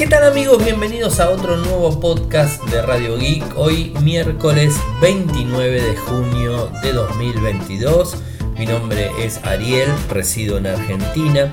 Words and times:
¿Qué 0.00 0.06
tal 0.06 0.24
amigos? 0.24 0.64
Bienvenidos 0.64 1.20
a 1.20 1.28
otro 1.28 1.58
nuevo 1.58 2.00
podcast 2.00 2.64
de 2.70 2.80
Radio 2.80 3.18
Geek. 3.18 3.44
Hoy 3.54 3.92
miércoles 4.00 4.74
29 5.02 5.82
de 5.82 5.94
junio 5.94 6.72
de 6.82 6.94
2022. 6.94 8.16
Mi 8.58 8.64
nombre 8.64 9.10
es 9.22 9.44
Ariel, 9.44 9.90
resido 10.08 10.56
en 10.56 10.68
Argentina. 10.68 11.52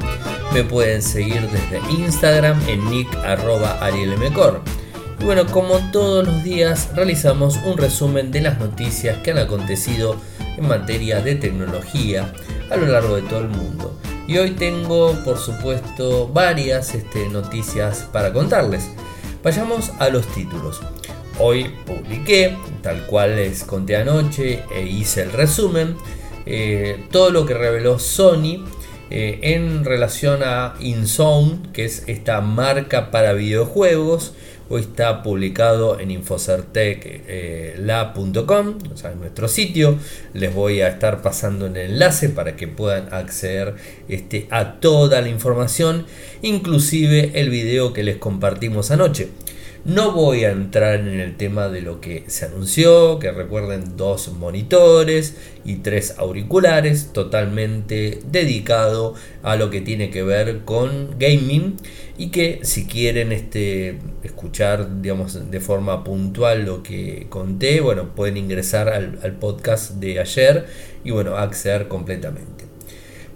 Me 0.54 0.64
pueden 0.64 1.02
seguir 1.02 1.42
desde 1.50 1.82
Instagram 1.92 2.58
en 2.70 2.90
nick.arielmcor. 2.90 4.62
Y 5.20 5.26
bueno, 5.26 5.46
como 5.48 5.80
todos 5.92 6.26
los 6.26 6.42
días 6.42 6.92
realizamos 6.96 7.58
un 7.66 7.78
resumen 7.78 8.32
de 8.32 8.40
las 8.40 8.60
noticias 8.60 9.18
que 9.18 9.32
han 9.32 9.40
acontecido 9.40 10.16
en 10.56 10.70
materia 10.70 11.20
de 11.20 11.36
tecnología 11.36 12.32
a 12.72 12.78
lo 12.78 12.86
largo 12.86 13.18
de 13.18 13.24
todo 13.24 13.42
el 13.42 13.50
mundo. 13.50 14.00
Y 14.28 14.38
hoy 14.38 14.52
tengo, 14.52 15.14
por 15.24 15.38
supuesto, 15.38 16.28
varias 16.28 16.94
este, 16.94 17.30
noticias 17.30 18.08
para 18.12 18.34
contarles. 18.34 18.90
Vayamos 19.42 19.94
a 20.00 20.10
los 20.10 20.28
títulos. 20.28 20.82
Hoy 21.40 21.72
publiqué, 21.86 22.58
tal 22.82 23.06
cual 23.06 23.38
les 23.38 23.64
conté 23.64 23.96
anoche 23.96 24.64
e 24.76 24.84
hice 24.84 25.22
el 25.22 25.32
resumen, 25.32 25.96
eh, 26.46 27.06
todo 27.10 27.30
lo 27.30 27.46
que 27.46 27.54
reveló 27.54 28.00
Sony 28.00 28.66
eh, 29.10 29.40
en 29.44 29.86
relación 29.86 30.42
a 30.44 30.76
InZone, 30.82 31.60
que 31.72 31.86
es 31.86 32.04
esta 32.08 32.42
marca 32.42 33.12
para 33.12 33.32
videojuegos 33.32 34.34
Hoy 34.70 34.82
está 34.82 35.24
publicado 35.24 35.98
en 35.98 36.12
infocertecla.com, 36.12 38.78
o 38.92 38.98
sea, 38.98 39.14
en 39.14 39.22
nuestro 39.22 39.48
sitio. 39.48 39.98
Les 40.34 40.54
voy 40.54 40.82
a 40.82 40.90
estar 40.90 41.22
pasando 41.22 41.68
el 41.68 41.78
enlace 41.78 42.28
para 42.28 42.58
que 42.58 42.68
puedan 42.68 43.14
acceder 43.14 43.76
este, 44.10 44.46
a 44.50 44.82
toda 44.82 45.22
la 45.22 45.30
información, 45.30 46.06
inclusive 46.42 47.32
el 47.36 47.50
video 47.50 47.94
que 47.94 48.04
les 48.04 48.18
compartimos 48.18 48.92
anoche. 48.92 49.30
No 49.88 50.12
voy 50.12 50.44
a 50.44 50.52
entrar 50.52 50.96
en 50.96 51.22
el 51.22 51.38
tema 51.38 51.70
de 51.70 51.82
lo 51.82 52.02
que 52.02 52.26
se 52.28 52.44
anunció, 52.44 53.20
que 53.20 53.32
recuerden 53.32 53.96
dos 53.96 54.34
monitores 54.34 55.38
y 55.64 55.78
tres 55.78 56.16
auriculares, 56.18 57.14
totalmente 57.14 58.20
dedicado 58.30 59.14
a 59.44 59.56
lo 59.56 59.70
que 59.70 59.80
tiene 59.80 60.10
que 60.10 60.24
ver 60.24 60.66
con 60.66 61.18
gaming 61.18 61.78
y 62.18 62.32
que 62.32 62.60
si 62.64 62.86
quieren 62.86 63.32
este, 63.32 64.00
escuchar 64.24 65.02
digamos, 65.02 65.50
de 65.50 65.60
forma 65.62 66.04
puntual 66.04 66.66
lo 66.66 66.84
que 66.84 67.28
conté, 67.30 67.80
bueno, 67.80 68.14
pueden 68.14 68.36
ingresar 68.36 68.90
al, 68.90 69.38
podcast 69.40 69.92
de 69.92 70.20
ayer 70.20 70.66
y 71.06 71.12
bueno, 71.12 71.38
acceder 71.38 71.88
completamente. 71.88 72.66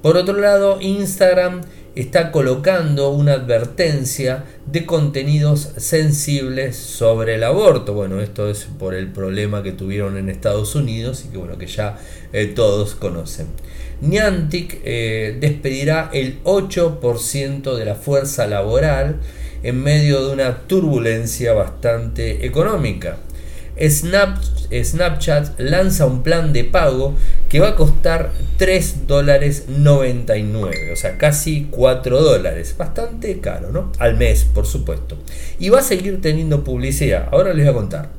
Por 0.02 0.18
otro 0.18 0.38
lado, 0.38 0.82
Instagram 0.82 1.62
está 1.96 2.32
colocando 2.32 3.10
una 3.10 3.34
advertencia 3.34 4.46
de 4.66 4.86
contenidos 4.86 5.74
sensibles 5.78 6.78
sobre 6.78 7.36
el 7.36 7.44
aborto. 7.44 7.94
Bueno, 7.94 8.22
esto 8.22 8.50
es 8.50 8.68
por 8.80 8.94
el 8.94 9.12
problema 9.12 9.62
que 9.62 9.72
tuvieron 9.72 10.18
en 10.18 10.30
Estados 10.30 10.76
Unidos 10.76 11.26
y 11.26 11.32
que 11.32 11.38
bueno, 11.38 11.58
que 11.58 11.68
ya 11.68 12.00
eh, 12.32 12.48
todos 12.48 12.96
conocen. 12.96 13.48
Niantic 14.02 14.80
eh, 14.84 15.38
despedirá 15.40 16.10
el 16.14 16.42
8% 16.44 17.76
de 17.76 17.86
la 17.86 17.96
fuerza 17.96 18.48
laboral 18.48 19.18
en 19.64 19.84
medio 19.84 20.26
de 20.26 20.34
una 20.34 20.60
turbulencia 20.68 21.54
bastante 21.54 22.46
económica. 22.46 23.18
Snapchat 23.90 25.60
lanza 25.60 26.06
un 26.06 26.24
plan 26.24 26.54
de 26.54 26.64
pago 26.64 27.16
que 27.50 27.60
va 27.60 27.70
a 27.70 27.76
costar 27.76 28.32
3 28.58 29.08
dólares 29.08 29.66
99, 29.68 30.92
o 30.94 30.96
sea, 30.96 31.18
casi 31.18 31.68
4 31.72 32.22
dólares, 32.22 32.76
bastante 32.78 33.40
caro, 33.40 33.72
¿no? 33.72 33.92
Al 34.00 34.18
mes, 34.18 34.46
por 34.46 34.66
supuesto. 34.66 35.18
Y 35.60 35.70
va 35.70 35.80
a 35.80 35.84
seguir 35.84 36.22
teniendo 36.22 36.64
publicidad, 36.64 37.30
ahora 37.32 37.54
les 37.54 37.66
voy 37.66 37.72
a 37.72 37.76
contar. 37.76 38.10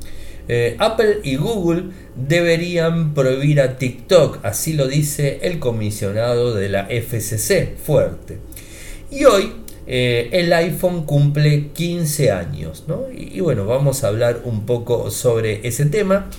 Eh, 0.48 0.76
Apple 0.80 1.20
y 1.22 1.36
Google 1.36 1.84
deberían 2.16 3.14
prohibir 3.14 3.60
a 3.60 3.78
TikTok, 3.78 4.44
así 4.44 4.72
lo 4.72 4.88
dice 4.88 5.38
el 5.42 5.58
comisionado 5.60 6.54
de 6.54 6.68
la 6.68 6.88
FCC, 6.90 7.76
fuerte. 7.76 8.38
Y 9.10 9.24
hoy 9.24 9.61
eh, 9.86 10.28
el 10.32 10.52
iPhone 10.52 11.04
cumple 11.04 11.70
15 11.72 12.30
años, 12.30 12.84
¿no? 12.86 13.06
y, 13.12 13.40
bueno, 13.40 13.66
vamos 13.66 14.04
a 14.04 14.08
hablar 14.08 14.42
un 14.44 14.64
poco 14.66 15.10
sobre 15.10 15.66
ese 15.66 15.86
tema. 15.86 16.30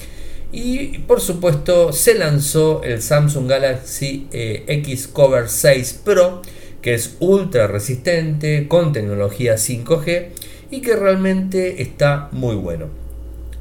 Y 0.54 1.00
por 1.00 1.20
supuesto 1.20 1.92
se 1.92 2.14
lanzó 2.14 2.84
el 2.84 3.02
Samsung 3.02 3.50
Galaxy 3.50 4.28
eh, 4.32 4.64
X 4.68 5.08
Cover 5.08 5.50
6 5.50 6.02
Pro, 6.06 6.44
que 6.80 6.94
es 6.94 7.16
ultra 7.20 7.66
resistente, 7.66 8.68
con 8.68 8.94
tecnología 8.94 9.56
5G 9.56 10.28
y 10.70 10.82
que 10.82 10.96
realmente 10.96 11.82
está 11.82 12.30
muy 12.32 12.56
bueno. 12.56 12.90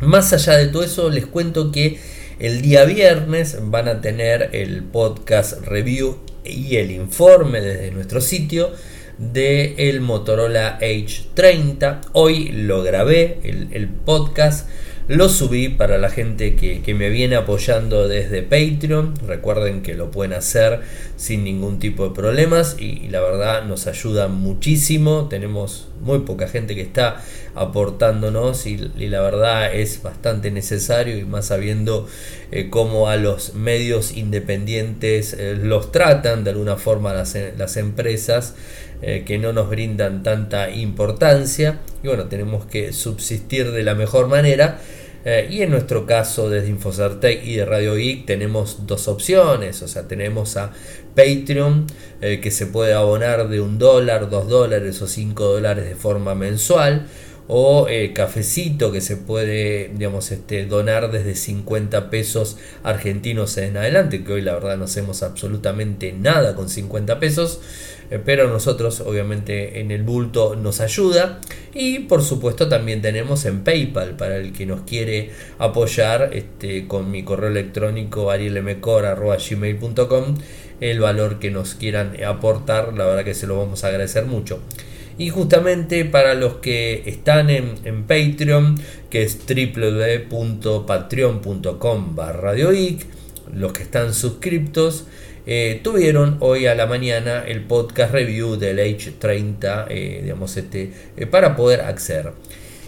Más 0.00 0.34
allá 0.34 0.59
de 0.59 0.66
todo 0.66 0.82
eso, 0.82 1.09
les 1.09 1.25
cuento 1.25 1.72
que 1.72 1.98
el 2.38 2.60
día 2.60 2.84
viernes 2.84 3.56
van 3.62 3.88
a 3.88 4.00
tener 4.03 4.50
el 4.53 4.82
podcast 4.82 5.62
review 5.62 6.19
y 6.44 6.76
el 6.76 6.91
informe 6.91 7.60
desde 7.60 7.91
nuestro 7.91 8.21
sitio 8.21 8.71
de 9.31 9.75
el 9.88 10.00
Motorola 10.00 10.78
H30. 10.81 12.00
Hoy 12.12 12.49
lo 12.49 12.83
grabé, 12.83 13.38
el 13.44 13.88
podcast 13.88 14.69
lo 15.09 15.28
subí 15.28 15.69
para 15.69 15.99
la 15.99 16.10
gente 16.10 16.55
que, 16.55 16.94
me 16.94 17.09
viene 17.09 17.37
apoyando 17.37 18.06
desde 18.06 18.43
Patreon. 18.43 19.15
Recuerden 19.27 19.83
que 19.83 19.94
lo 19.94 20.10
pueden 20.10 20.33
hacer 20.33 20.81
sin 21.16 21.43
ningún 21.43 21.78
tipo 21.78 22.09
de 22.09 22.15
problemas 22.15 22.77
y, 22.78 23.09
la 23.09 23.21
verdad 23.21 23.65
nos 23.65 23.87
ayuda 23.88 24.28
muchísimo. 24.28 25.27
Tenemos 25.28 25.89
muy 26.00 26.21
poca 26.21 26.47
gente 26.47 26.75
que 26.75 26.83
está 26.83 27.21
aportándonos 27.54 28.66
y, 28.66 28.77
la 28.77 29.21
verdad 29.21 29.75
es 29.75 30.03
bastante 30.03 30.50
necesario 30.53 31.19
y 31.19 31.25
más 31.25 31.47
sabiendo 31.47 32.06
eh, 32.53 32.71
cómo 32.71 33.09
a 33.09 33.16
los 33.16 33.54
medios 33.54 34.16
independientes 34.16 35.34
eh, 35.34 35.59
los 35.60 35.91
tratan 35.91 36.44
de 36.44 36.50
alguna 36.50 36.77
forma 36.77 37.12
las, 37.12 37.37
las 37.59 37.77
empresas 37.77 38.54
eh, 39.03 39.25
que 39.27 39.39
no 39.39 39.53
nos 39.53 39.69
brindan 39.69 40.23
tanta 40.23 40.71
importancia 40.71 41.81
y 42.03 42.09
bueno 42.09 42.25
tenemos 42.27 42.65
que 42.67 42.93
subsistir 42.93 43.73
de 43.73 43.83
la 43.83 43.95
mejor 43.95 44.29
manera 44.29 44.81
eh, 45.25 45.49
y 45.51 45.63
en 45.63 45.71
nuestro 45.71 46.05
caso, 46.05 46.51
desde 46.51 46.69
Infocertec 46.69 47.45
y 47.45 47.57
de 47.57 47.65
Radio 47.65 47.95
Geek, 47.95 48.27
tenemos 48.27 48.87
dos 48.87 49.07
opciones. 49.09 49.83
O 49.83 49.89
sea, 49.89 50.09
tenemos 50.09 50.57
a 50.57 50.73
Patreon, 51.15 51.87
eh, 52.21 52.41
que 52.41 52.51
se 52.51 52.67
puede 52.67 52.95
abonar 52.95 53.49
de 53.49 53.61
un 53.61 53.79
dólar, 53.79 54.31
dos 54.31 54.49
dólares 54.49 55.01
o 55.03 55.07
cinco 55.07 55.45
dólares 55.45 55.89
de 55.89 55.95
forma 55.95 56.34
mensual. 56.34 57.07
O 57.49 57.87
eh, 57.89 58.13
cafecito 58.15 58.93
que 58.93 59.01
se 59.01 59.17
puede 59.17 59.91
digamos, 59.95 60.31
este, 60.31 60.65
donar 60.65 61.11
desde 61.11 61.34
50 61.34 62.09
pesos 62.09 62.57
argentinos 62.83 63.59
en 63.59 63.77
adelante, 63.77 64.25
que 64.25 64.33
hoy 64.33 64.43
la 64.43 64.55
verdad 64.55 64.77
no 64.79 64.84
hacemos 64.84 65.23
absolutamente 65.23 66.13
nada 66.13 66.55
con 66.55 66.69
50 66.69 67.19
pesos. 67.19 67.61
Eh, 68.12 68.21
pero 68.23 68.47
nosotros 68.49 69.00
obviamente 69.00 69.81
en 69.81 69.91
el 69.91 70.03
bulto 70.03 70.55
nos 70.55 70.83
ayuda 70.83 71.41
y 71.73 72.00
por 72.00 72.23
supuesto 72.23 72.69
también 72.69 73.00
tenemos 73.00 73.47
en 73.47 73.65
PayPal 73.65 74.19
para 74.19 74.37
el 74.37 74.53
que 74.53 74.67
nos 74.67 74.83
quiere 74.83 75.31
apoyar 75.59 76.28
este, 76.34 76.87
con 76.87 77.11
mi 77.11 77.22
correo 77.22 77.49
electrónico 77.49 78.31
arielmcor.gmail.com 78.31 80.34
el 80.81 81.01
valor 81.01 81.39
que 81.39 81.51
nos 81.51 81.75
quieran 81.75 82.22
aportar, 82.22 82.93
la 82.93 83.06
verdad 83.06 83.25
que 83.25 83.33
se 83.33 83.47
lo 83.47 83.56
vamos 83.56 83.83
a 83.84 83.89
agradecer 83.89 84.27
mucho. 84.27 84.59
Y 85.17 85.31
justamente 85.31 86.05
para 86.05 86.34
los 86.34 86.56
que 86.56 87.05
están 87.06 87.49
en, 87.49 88.05
Patreon, 88.05 88.78
que 89.09 89.22
es 89.22 89.39
www.patreon.com 89.47 92.17
barra 92.17 92.53
los 93.55 93.72
que 93.72 93.83
están 93.83 94.12
suscriptos, 94.12 95.06
eh, 95.44 95.80
tuvieron 95.82 96.36
hoy 96.38 96.66
a 96.66 96.75
la 96.76 96.86
mañana 96.86 97.44
el 97.47 97.62
podcast 97.62 98.12
review 98.12 98.56
del 98.56 98.78
H30, 98.78 99.86
eh, 99.89 100.21
digamos, 100.22 100.56
este, 100.56 100.92
eh, 101.16 101.27
para 101.27 101.56
poder 101.56 101.80
acceder. 101.80 102.33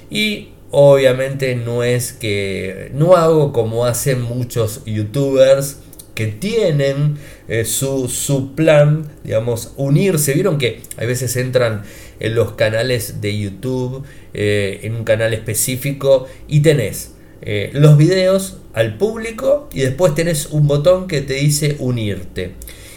Y 0.08 0.50
obviamente 0.70 1.56
no 1.56 1.82
es 1.82 2.12
que 2.12 2.90
no 2.94 3.16
hago 3.16 3.52
como 3.52 3.86
hacen 3.86 4.22
muchos 4.22 4.84
youtubers 4.84 5.78
que 6.14 6.28
tienen 6.28 7.18
su, 7.64 8.08
su, 8.08 8.54
plan, 8.54 9.10
digamos, 9.24 9.72
unirse. 9.76 10.32
Vieron 10.34 10.58
que 10.58 10.80
a 10.96 11.04
veces 11.04 11.36
entran 11.36 11.82
en 12.20 12.36
los 12.36 12.52
canales 12.52 13.20
de 13.20 13.36
YouTube, 13.36 14.04
en 14.32 14.94
un 14.94 15.02
canal 15.02 15.34
específico, 15.34 16.28
y 16.46 16.60
tenés 16.60 17.13
eh, 17.46 17.70
los 17.74 17.98
videos 17.98 18.56
al 18.72 18.96
público 18.96 19.68
y 19.72 19.80
después 19.80 20.14
tenés 20.14 20.46
un 20.46 20.66
botón 20.66 21.06
que 21.06 21.20
te 21.20 21.34
dice 21.34 21.76
unirte 21.78 22.54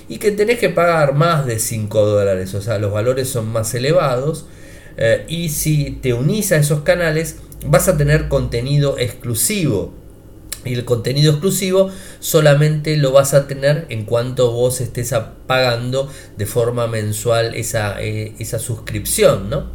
y 0.07 0.19
que 0.19 0.31
tenés 0.31 0.57
que 0.57 0.69
pagar 0.69 1.13
más 1.15 1.45
de 1.45 1.59
5 1.59 2.05
dólares, 2.05 2.53
o 2.53 2.61
sea, 2.61 2.79
los 2.79 2.93
valores 2.93 3.27
son 3.27 3.51
más 3.51 3.73
elevados 3.73 4.45
eh, 4.95 5.25
y 5.27 5.49
si 5.49 5.99
te 6.01 6.13
unís 6.13 6.53
a 6.53 6.55
esos 6.57 6.81
canales 6.81 7.37
vas 7.65 7.89
a 7.89 7.97
tener 7.97 8.29
contenido 8.29 8.97
exclusivo. 8.97 9.93
Y 10.65 10.73
el 10.73 10.85
contenido 10.85 11.31
exclusivo 11.33 11.91
solamente 12.19 12.97
lo 12.97 13.11
vas 13.11 13.33
a 13.33 13.47
tener 13.47 13.85
en 13.89 14.05
cuanto 14.05 14.51
vos 14.51 14.81
estés 14.81 15.13
pagando 15.45 16.09
de 16.37 16.45
forma 16.45 16.87
mensual 16.87 17.53
esa, 17.55 18.01
eh, 18.01 18.33
esa 18.39 18.59
suscripción, 18.59 19.49
¿no? 19.49 19.71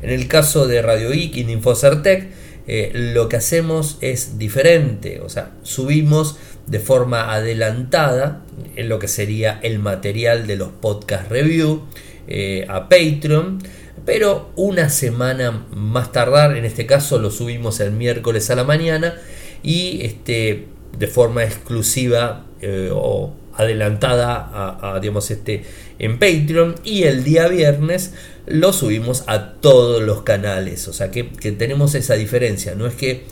En 0.00 0.10
el 0.10 0.26
caso 0.26 0.66
de 0.66 0.82
Radio 0.82 1.10
Geek 1.10 1.36
y 1.36 1.42
de 1.44 1.52
Infocertec, 1.52 2.28
eh, 2.66 2.90
lo 2.94 3.28
que 3.28 3.36
hacemos 3.36 3.98
es 4.00 4.38
diferente, 4.38 5.20
o 5.20 5.28
sea, 5.28 5.52
subimos 5.62 6.36
de 6.66 6.78
forma 6.78 7.34
adelantada 7.34 8.42
en 8.76 8.88
lo 8.88 8.98
que 8.98 9.08
sería 9.08 9.58
el 9.62 9.78
material 9.78 10.46
de 10.46 10.56
los 10.56 10.68
podcast 10.68 11.30
review 11.30 11.82
eh, 12.28 12.66
a 12.68 12.88
Patreon, 12.88 13.58
pero 14.04 14.50
una 14.56 14.90
semana 14.90 15.66
más 15.70 16.12
tardar, 16.12 16.56
en 16.56 16.64
este 16.64 16.86
caso 16.86 17.18
lo 17.18 17.30
subimos 17.30 17.80
el 17.80 17.92
miércoles 17.92 18.50
a 18.50 18.54
la 18.54 18.64
mañana 18.64 19.14
y 19.62 20.04
este, 20.04 20.68
de 20.96 21.06
forma 21.06 21.44
exclusiva 21.44 22.46
eh, 22.60 22.90
o 22.92 23.34
adelantada 23.54 24.78
a, 24.80 24.98
digamos 25.00 25.30
este 25.30 25.64
en 25.98 26.18
Patreon 26.18 26.74
y 26.84 27.02
el 27.02 27.22
día 27.22 27.48
viernes 27.48 28.14
lo 28.46 28.72
subimos 28.72 29.24
a 29.26 29.52
todos 29.54 30.02
los 30.02 30.22
canales. 30.22 30.88
O 30.88 30.92
sea 30.92 31.10
que, 31.10 31.30
que 31.30 31.52
tenemos 31.52 31.94
esa 31.94 32.14
diferencia. 32.14 32.74
No 32.74 32.86
es 32.86 32.94
que 32.94 33.24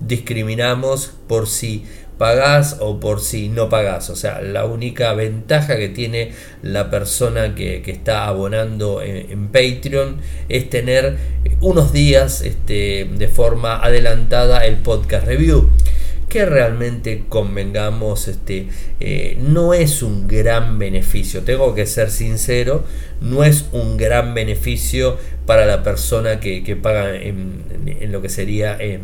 discriminamos 0.00 1.12
por 1.26 1.48
si 1.48 1.84
pagás 2.18 2.78
o 2.80 3.00
por 3.00 3.20
si 3.20 3.48
no 3.48 3.68
pagás. 3.68 4.10
O 4.10 4.16
sea, 4.16 4.42
la 4.42 4.64
única 4.66 5.12
ventaja 5.14 5.76
que 5.76 5.88
tiene 5.88 6.32
la 6.62 6.90
persona 6.90 7.54
que, 7.54 7.82
está 7.86 8.26
abonando 8.26 9.00
en, 9.00 9.48
Patreon 9.48 10.18
es 10.48 10.68
tener 10.68 11.16
unos 11.60 11.92
días 11.92 12.42
este, 12.42 13.08
de 13.10 13.28
forma 13.28 13.82
adelantada 13.82 14.66
el 14.66 14.76
podcast 14.76 15.26
review 15.26 15.70
que 16.28 16.44
realmente 16.44 17.24
convengamos 17.28 18.28
este 18.28 18.68
eh, 19.00 19.38
no 19.40 19.74
es 19.74 20.02
un 20.02 20.28
gran 20.28 20.78
beneficio. 20.78 21.42
Tengo 21.42 21.74
que 21.74 21.86
ser 21.86 22.10
sincero 22.10 22.84
no 23.20 23.44
es 23.44 23.66
un 23.72 23.96
gran 23.96 24.34
beneficio 24.34 25.16
para 25.46 25.66
la 25.66 25.82
persona 25.82 26.40
que, 26.40 26.78
paga 26.80 27.16
en, 27.16 28.12
lo 28.12 28.22
que 28.22 28.28
sería 28.28 28.76
en, 28.78 29.00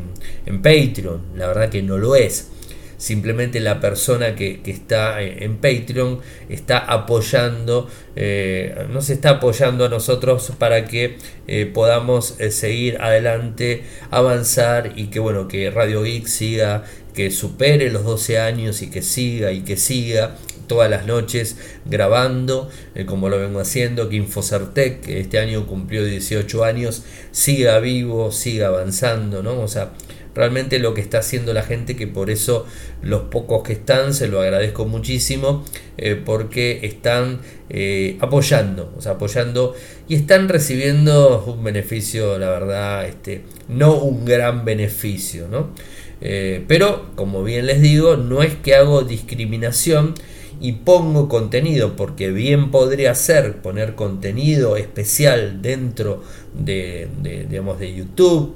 en 0.46 0.62
Patreon. 0.62 1.20
La 1.36 1.46
verdad 1.48 1.68
que 1.68 1.82
no 1.82 1.98
lo 1.98 2.14
es. 2.14 2.50
Simplemente 2.96 3.60
la 3.60 3.80
persona 3.80 4.34
que, 4.34 4.60
está 4.64 5.20
en 5.20 5.56
Patreon 5.56 6.20
está 6.48 6.78
apoyando, 6.78 7.88
eh, 8.14 8.86
nos 8.90 9.10
está 9.10 9.30
apoyando 9.30 9.84
a 9.84 9.88
nosotros 9.88 10.52
para 10.58 10.84
que 10.84 11.18
eh, 11.46 11.66
podamos 11.66 12.36
eh, 12.38 12.50
seguir 12.50 12.98
adelante, 13.00 13.82
avanzar 14.10 14.92
y 14.96 15.08
que 15.08 15.18
bueno, 15.18 15.48
que 15.48 15.70
Radio 15.70 16.02
Geek 16.02 16.26
siga, 16.26 16.84
que 17.14 17.30
supere 17.30 17.90
los 17.90 18.04
12 18.04 18.38
años 18.38 18.82
y 18.82 18.90
que 18.90 19.02
siga 19.02 19.52
y 19.52 19.62
que 19.62 19.76
siga 19.76 20.36
todas 20.66 20.90
las 20.90 21.06
noches 21.06 21.56
grabando, 21.84 22.68
como 23.06 23.28
lo 23.28 23.38
vengo 23.38 23.60
haciendo, 23.60 24.08
que 24.08 24.16
Infocertec, 24.16 25.00
que 25.00 25.20
este 25.20 25.38
año 25.38 25.66
cumplió 25.66 26.04
18 26.04 26.64
años, 26.64 27.04
siga 27.30 27.78
vivo, 27.80 28.32
siga 28.32 28.68
avanzando, 28.68 29.42
¿no? 29.42 29.60
O 29.60 29.68
sea, 29.68 29.92
realmente 30.34 30.78
lo 30.78 30.94
que 30.94 31.00
está 31.00 31.18
haciendo 31.18 31.52
la 31.52 31.62
gente, 31.62 31.96
que 31.96 32.06
por 32.06 32.30
eso 32.30 32.66
los 33.02 33.22
pocos 33.22 33.62
que 33.62 33.74
están, 33.74 34.14
se 34.14 34.28
lo 34.28 34.40
agradezco 34.40 34.84
muchísimo, 34.84 35.64
eh, 35.96 36.20
porque 36.22 36.80
están 36.82 37.40
eh, 37.70 38.16
apoyando, 38.20 38.92
o 38.96 39.00
sea, 39.00 39.12
apoyando 39.12 39.74
y 40.08 40.16
están 40.16 40.48
recibiendo 40.48 41.44
un 41.46 41.62
beneficio, 41.62 42.38
la 42.38 42.50
verdad, 42.50 43.06
este, 43.06 43.42
no 43.68 43.94
un 43.94 44.24
gran 44.24 44.64
beneficio, 44.64 45.48
¿no? 45.48 45.70
Eh, 46.20 46.64
pero, 46.68 47.10
como 47.14 47.42
bien 47.42 47.66
les 47.66 47.80
digo, 47.80 48.16
no 48.16 48.42
es 48.42 48.54
que 48.54 48.74
hago 48.74 49.02
discriminación 49.02 50.14
y 50.60 50.72
pongo 50.72 51.28
contenido, 51.28 51.96
porque 51.96 52.30
bien 52.30 52.70
podría 52.70 53.14
ser 53.14 53.56
poner 53.62 53.94
contenido 53.94 54.76
especial 54.76 55.60
dentro 55.62 56.22
de, 56.54 57.08
de 57.22 57.46
digamos, 57.46 57.78
de 57.78 57.94
YouTube 57.94 58.54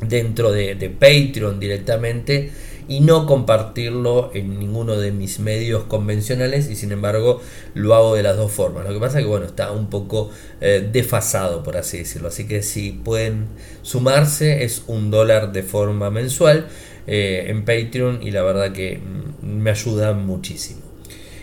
dentro 0.00 0.52
de, 0.52 0.90
Patreon 0.90 1.58
directamente 1.58 2.50
y 2.88 3.00
no 3.00 3.26
compartirlo 3.26 4.30
en 4.34 4.58
ninguno 4.58 4.96
de 4.96 5.12
mis 5.12 5.40
medios 5.40 5.84
convencionales 5.84 6.70
y 6.70 6.76
sin 6.76 6.92
embargo 6.92 7.40
lo 7.74 7.94
hago 7.94 8.14
de 8.14 8.22
las 8.22 8.36
dos 8.36 8.52
formas. 8.52 8.86
Lo 8.86 8.92
que 8.92 9.00
pasa 9.00 9.18
es 9.18 9.24
que 9.24 9.30
bueno, 9.30 9.46
está 9.46 9.72
un 9.72 9.88
poco 9.90 10.30
eh, 10.60 10.88
desfasado 10.92 11.62
por 11.62 11.76
así 11.76 11.98
decirlo. 11.98 12.28
Así 12.28 12.46
que 12.46 12.62
si 12.62 12.92
pueden 12.92 13.46
sumarse 13.82 14.64
es 14.64 14.84
un 14.86 15.10
dólar 15.10 15.52
de 15.52 15.62
forma 15.62 16.10
mensual 16.10 16.68
eh, 17.06 17.46
en 17.48 17.64
Patreon 17.64 18.22
y 18.22 18.30
la 18.30 18.42
verdad 18.42 18.72
que 18.72 18.98
mm, 18.98 19.46
me 19.46 19.70
ayuda 19.70 20.12
muchísimo. 20.12 20.85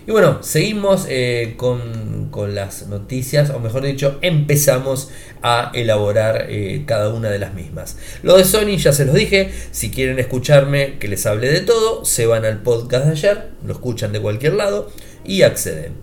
Y 0.05 0.11
bueno, 0.11 0.43
seguimos 0.43 1.05
eh, 1.07 1.53
con, 1.55 2.23
las 2.53 2.87
noticias, 2.87 3.51
o 3.51 3.59
mejor 3.59 3.83
dicho, 3.83 4.17
empezamos 4.21 5.09
a 5.41 5.71
elaborar 5.73 6.47
eh, 6.49 6.83
cada 6.85 7.13
una 7.13 7.29
de 7.29 7.39
las 7.39 7.53
mismas. 7.53 7.97
Lo 8.21 8.37
de 8.37 8.43
Sony 8.43 8.75
ya 8.77 8.91
se 8.91 9.05
los 9.05 9.15
dije, 9.15 9.51
si 9.71 9.91
quieren 9.91 10.19
escucharme 10.19 10.97
que 10.99 11.07
les 11.07 11.25
hable 11.25 11.49
de 11.49 11.61
todo, 11.61 12.03
se 12.03 12.25
van 12.25 12.43
al 12.43 12.61
podcast 12.61 13.05
de 13.05 13.11
ayer, 13.11 13.49
lo 13.65 13.73
escuchan 13.73 14.11
de 14.11 14.19
cualquier 14.19 14.55
lado 14.55 14.91
y 15.23 15.43
acceden. 15.43 15.93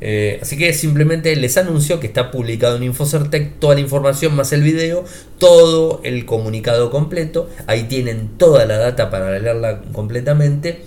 Eh, 0.00 0.38
así 0.40 0.56
que 0.56 0.72
simplemente 0.72 1.36
les 1.36 1.58
anuncio 1.58 2.00
que 2.00 2.06
está 2.06 2.30
publicado 2.30 2.76
en 2.76 2.84
Infocertec 2.84 3.58
toda 3.58 3.74
la 3.74 3.82
información 3.82 4.34
más 4.34 4.52
el 4.54 4.62
video, 4.62 5.04
todo 5.38 6.00
el 6.04 6.24
comunicado 6.24 6.90
completo. 6.90 7.50
Ahí 7.66 7.84
tienen 7.84 8.38
toda 8.38 8.64
la 8.64 8.78
data 8.78 9.10
para 9.10 9.38
leerla 9.38 9.82
completamente. 9.92 10.80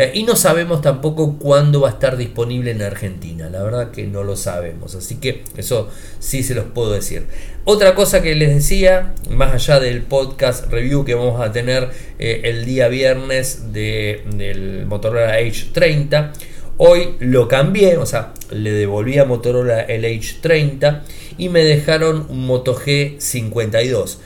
Eh, 0.00 0.12
y 0.14 0.22
no 0.22 0.34
sabemos 0.34 0.80
tampoco 0.80 1.36
cuándo 1.38 1.82
va 1.82 1.90
a 1.90 1.92
estar 1.92 2.16
disponible 2.16 2.70
en 2.70 2.80
Argentina. 2.80 3.50
La 3.50 3.62
verdad 3.62 3.90
que 3.90 4.06
no 4.06 4.24
lo 4.24 4.34
sabemos. 4.34 4.94
Así 4.94 5.16
que 5.16 5.44
eso 5.58 5.90
sí 6.20 6.42
se 6.42 6.54
los 6.54 6.64
puedo 6.64 6.90
decir. 6.90 7.26
Otra 7.66 7.94
cosa 7.94 8.22
que 8.22 8.34
les 8.34 8.54
decía, 8.54 9.12
más 9.28 9.52
allá 9.52 9.78
del 9.78 10.00
podcast 10.00 10.72
review 10.72 11.04
que 11.04 11.12
vamos 11.12 11.42
a 11.42 11.52
tener 11.52 11.90
eh, 12.18 12.40
el 12.44 12.64
día 12.64 12.88
viernes 12.88 13.74
de, 13.74 14.24
del 14.36 14.86
Motorola 14.86 15.34
H 15.34 15.68
30. 15.74 16.32
Hoy 16.78 17.16
lo 17.18 17.46
cambié, 17.46 17.98
o 17.98 18.06
sea, 18.06 18.32
le 18.50 18.70
devolví 18.70 19.18
a 19.18 19.26
Motorola 19.26 19.82
el 19.82 20.04
H30 20.04 21.02
y 21.36 21.50
me 21.50 21.62
dejaron 21.62 22.24
un 22.30 22.46
Moto 22.46 22.74
G52. 22.74 24.16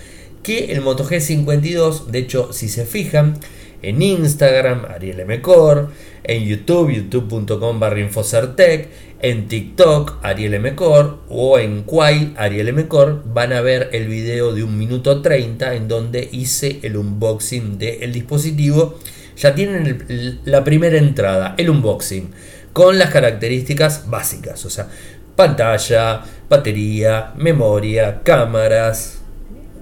Que 0.45 0.71
el 0.71 0.83
Moto 0.83 1.05
G52, 1.05 2.07
de 2.07 2.19
hecho, 2.21 2.53
si 2.53 2.69
se 2.69 2.87
fijan, 2.87 3.41
en 3.89 4.03
Instagram, 4.03 4.85
Ariel 4.87 5.25
Mcor, 5.27 5.91
en 6.23 6.45
YouTube, 6.45 6.93
youtube.com 6.93 7.79
barra 7.79 8.01
Infocertec, 8.01 8.89
en 9.21 9.49
TikTok, 9.49 10.19
Ariel 10.23 10.61
Mcor, 10.61 11.21
o 11.29 11.59
en 11.59 11.83
Quai, 11.83 12.35
Ariel 12.37 12.73
Mcor, 12.73 13.23
van 13.27 13.53
a 13.53 13.61
ver 13.61 13.91
el 13.93 14.09
video 14.09 14.53
de 14.53 14.63
un 14.63 14.77
minuto 14.79 15.23
30 15.23 15.75
en 15.75 15.89
donde 15.89 16.29
hice 16.31 16.81
el 16.83 16.97
unboxing 16.97 17.79
del 17.79 18.13
dispositivo. 18.13 18.99
Ya 19.37 19.55
tienen 19.55 20.41
la 20.45 20.63
primera 20.63 20.99
entrada, 20.99 21.55
el 21.59 21.71
unboxing, 21.71 22.31
con 22.73 22.99
las 22.99 23.11
características 23.11 24.09
básicas, 24.09 24.65
o 24.65 24.71
sea, 24.71 24.89
pantalla, 25.37 26.23
batería, 26.49 27.33
memoria, 27.37 28.23
cámaras, 28.23 29.24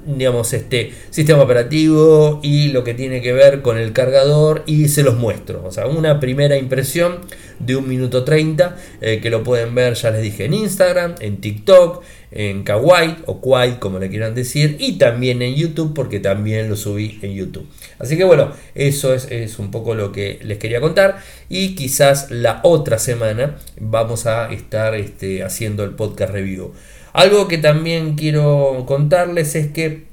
digamos, 0.06 0.52
este 0.52 0.92
sistema 1.10 1.42
operativo 1.42 2.40
y 2.42 2.68
lo 2.68 2.84
que 2.84 2.94
tiene 2.94 3.20
que 3.20 3.32
ver 3.32 3.62
con 3.62 3.78
el 3.78 3.92
cargador 3.92 4.62
y 4.66 4.88
se 4.88 5.02
los 5.02 5.16
muestro. 5.16 5.62
O 5.64 5.70
sea, 5.70 5.86
una 5.86 6.20
primera 6.20 6.56
impresión 6.56 7.20
de 7.58 7.76
un 7.76 7.88
minuto 7.88 8.24
30 8.24 8.76
eh, 9.00 9.20
que 9.22 9.30
lo 9.30 9.44
pueden 9.44 9.74
ver, 9.74 9.94
ya 9.94 10.10
les 10.10 10.22
dije, 10.22 10.46
en 10.46 10.54
Instagram, 10.54 11.14
en 11.20 11.40
TikTok, 11.40 12.02
en 12.32 12.64
Kawaii 12.64 13.18
o 13.26 13.40
Kwai, 13.40 13.78
como 13.78 13.98
le 13.98 14.08
quieran 14.08 14.34
decir, 14.34 14.76
y 14.80 14.98
también 14.98 15.42
en 15.42 15.54
YouTube, 15.54 15.94
porque 15.94 16.18
también 16.18 16.68
lo 16.68 16.76
subí 16.76 17.18
en 17.22 17.34
YouTube. 17.34 17.66
Así 17.98 18.16
que 18.16 18.24
bueno, 18.24 18.52
eso 18.74 19.14
es, 19.14 19.58
un 19.58 19.70
poco 19.70 19.94
lo 19.94 20.12
que 20.12 20.40
les 20.42 20.58
quería 20.58 20.80
contar. 20.80 21.18
Y 21.48 21.74
quizás 21.74 22.30
la 22.30 22.60
otra 22.64 22.98
semana 22.98 23.58
vamos 23.78 24.26
a 24.26 24.50
estar 24.50 24.94
este, 24.94 25.42
haciendo 25.42 25.84
el 25.84 25.90
podcast 25.90 26.32
review. 26.32 26.72
Algo 27.12 27.46
que 27.48 27.58
también 27.58 28.14
quiero 28.14 28.84
contarles 28.86 29.54
es 29.54 29.68
que 29.68 30.04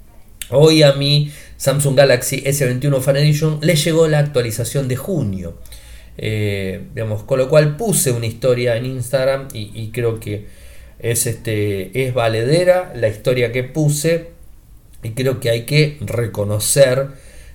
hoy 0.50 0.84
a 0.84 0.94
mi 0.94 1.32
Samsung 1.58 1.96
Galaxy 1.96 2.42
S21 2.42 3.02
Fan 3.02 3.18
Edition 3.18 3.60
le 3.62 3.76
llegó 3.76 4.08
la 4.08 4.20
actualización 4.20 4.88
de 4.88 4.96
junio. 4.96 5.58
Eh, 6.18 6.84
con 7.26 7.40
lo 7.40 7.48
cual 7.48 7.78
puse 7.78 8.12
una 8.12 8.26
historia 8.26 8.76
en 8.76 8.86
Instagram 8.86 9.48
y, 9.54 9.90
creo 9.92 10.20
que 10.20 10.48
es, 11.00 11.26
este, 11.28 12.06
es 12.06 12.14
valedera 12.14 12.92
la 12.94 13.08
historia 13.08 13.54
que 13.54 13.64
puse 13.64 14.32
y 15.02 15.12
creo 15.12 15.40
que 15.40 15.50
hay 15.50 15.64
que 15.64 15.98
reconocer 16.02 17.08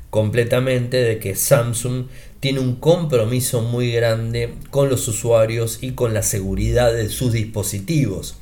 completamente 0.09 0.97
de 0.97 1.19
que 1.19 1.35
Samsung 1.35 2.07
tiene 2.41 2.61
un 2.61 2.77
compromiso 2.77 3.61
muy 3.61 3.93
grande 3.93 4.55
con 4.71 4.89
los 4.89 5.09
usuarios 5.09 5.81
y 5.83 5.91
con 5.91 6.15
la 6.15 6.23
seguridad 6.23 6.95
de 6.95 7.11
sus 7.11 7.33
dispositivos. 7.33 8.39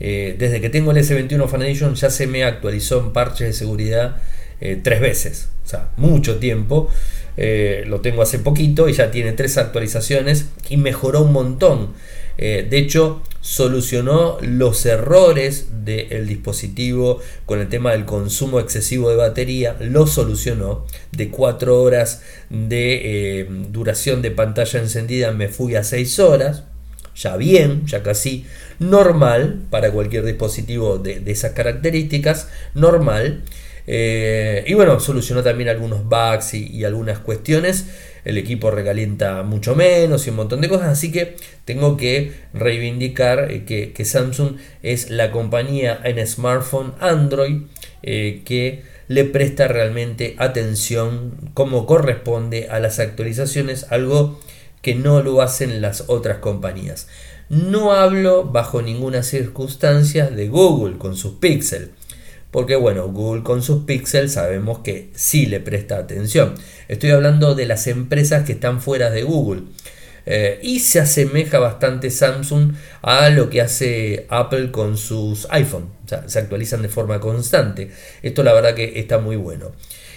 Eh, 0.00 0.34
desde 0.38 0.62
que 0.62 0.70
tengo 0.70 0.92
el 0.92 0.96
S21 0.96 1.46
Fan 1.46 1.62
Edition 1.62 1.94
ya 1.94 2.08
se 2.08 2.26
me 2.26 2.42
actualizó 2.42 3.00
en 3.00 3.12
parches 3.12 3.48
de 3.48 3.52
seguridad 3.52 4.16
eh, 4.62 4.80
tres 4.82 5.00
veces, 5.00 5.50
o 5.64 5.68
sea, 5.68 5.90
mucho 5.96 6.38
tiempo. 6.38 6.88
eh, 7.36 7.84
lo 7.86 8.00
tengo 8.00 8.22
hace 8.22 8.38
poquito 8.38 8.88
y 8.88 8.92
ya 8.92 9.10
tiene 9.10 9.32
tres 9.32 9.56
actualizaciones 9.56 10.46
y 10.68 10.76
mejoró 10.76 11.22
un 11.22 11.32
montón. 11.32 11.92
De 12.36 12.78
hecho, 12.78 13.22
solucionó 13.42 14.38
los 14.40 14.86
errores 14.86 15.84
del 15.84 16.26
dispositivo 16.26 17.20
con 17.44 17.60
el 17.60 17.68
tema 17.68 17.92
del 17.92 18.06
consumo 18.06 18.60
excesivo 18.60 19.10
de 19.10 19.16
batería, 19.16 19.76
lo 19.78 20.06
solucionó. 20.06 20.86
De 21.12 21.28
4 21.28 21.82
horas 21.82 22.22
de 22.48 23.46
duración 23.70 24.22
de 24.22 24.30
pantalla 24.30 24.80
encendida 24.80 25.32
me 25.32 25.48
fui 25.48 25.74
a 25.74 25.84
6 25.84 26.18
horas 26.18 26.64
ya 27.14 27.36
bien, 27.36 27.86
ya 27.86 28.02
casi 28.02 28.46
normal 28.78 29.60
para 29.70 29.90
cualquier 29.90 30.24
dispositivo 30.24 30.98
de, 30.98 31.22
esas 31.26 31.52
características, 31.52 32.48
normal. 32.74 33.42
Eh, 33.86 34.64
y 34.66 34.74
bueno, 34.74 35.00
solucionó 35.00 35.42
también 35.42 35.68
algunos 35.68 36.04
bugs 36.04 36.54
y, 36.54 36.84
algunas 36.84 37.18
cuestiones. 37.18 37.86
El 38.24 38.36
equipo 38.36 38.70
recalienta 38.70 39.42
mucho 39.42 39.74
menos 39.74 40.26
y 40.26 40.30
un 40.30 40.36
montón 40.36 40.60
de 40.60 40.68
cosas. 40.68 40.88
Así 40.88 41.10
que 41.10 41.36
tengo 41.64 41.96
que 41.96 42.32
reivindicar 42.52 43.50
eh, 43.50 43.64
que, 43.64 44.04
Samsung 44.04 44.56
es 44.82 45.10
la 45.10 45.30
compañía 45.30 45.98
en 46.04 46.24
smartphone 46.26 46.92
Android 47.00 47.62
eh, 48.02 48.42
que 48.44 48.82
le 49.08 49.24
presta 49.24 49.66
realmente 49.66 50.36
atención 50.38 51.50
como 51.52 51.84
corresponde 51.84 52.68
a 52.70 52.78
las 52.78 53.00
actualizaciones. 53.00 53.86
Algo 53.90 54.38
que 54.82 54.94
no 54.94 55.22
lo 55.22 55.42
hacen 55.42 55.80
las 55.80 56.04
otras 56.08 56.38
compañías. 56.38 57.08
No 57.48 57.92
hablo 57.92 58.44
bajo 58.44 58.80
ninguna 58.80 59.22
circunstancia 59.22 60.30
de 60.30 60.48
Google 60.48 60.98
con 60.98 61.16
sus 61.16 61.34
Pixel. 61.34 61.90
Porque 62.50 62.76
bueno, 62.76 63.08
Google 63.08 63.42
con 63.42 63.62
sus 63.62 63.84
Pixel 63.84 64.28
sabemos 64.28 64.80
que 64.80 65.10
sí 65.14 65.46
le 65.46 65.60
presta 65.60 65.98
atención. 65.98 66.54
Estoy 66.88 67.10
hablando 67.10 67.54
de 67.54 67.66
las 67.66 67.86
empresas 67.86 68.44
que 68.44 68.52
están 68.52 68.80
fuera 68.80 69.10
de 69.10 69.22
Google. 69.22 69.62
Eh, 70.26 70.60
y 70.62 70.80
se 70.80 71.00
asemeja 71.00 71.58
bastante 71.58 72.10
Samsung 72.10 72.74
a 73.02 73.30
lo 73.30 73.50
que 73.50 73.62
hace 73.62 74.26
Apple 74.28 74.70
con 74.70 74.96
sus 74.96 75.46
iPhone. 75.50 75.90
O 76.04 76.08
sea, 76.08 76.28
se 76.28 76.38
actualizan 76.38 76.82
de 76.82 76.88
forma 76.88 77.20
constante. 77.20 77.90
Esto 78.22 78.42
la 78.42 78.52
verdad 78.52 78.74
que 78.74 78.98
está 78.98 79.18
muy 79.18 79.36
bueno. 79.36 79.72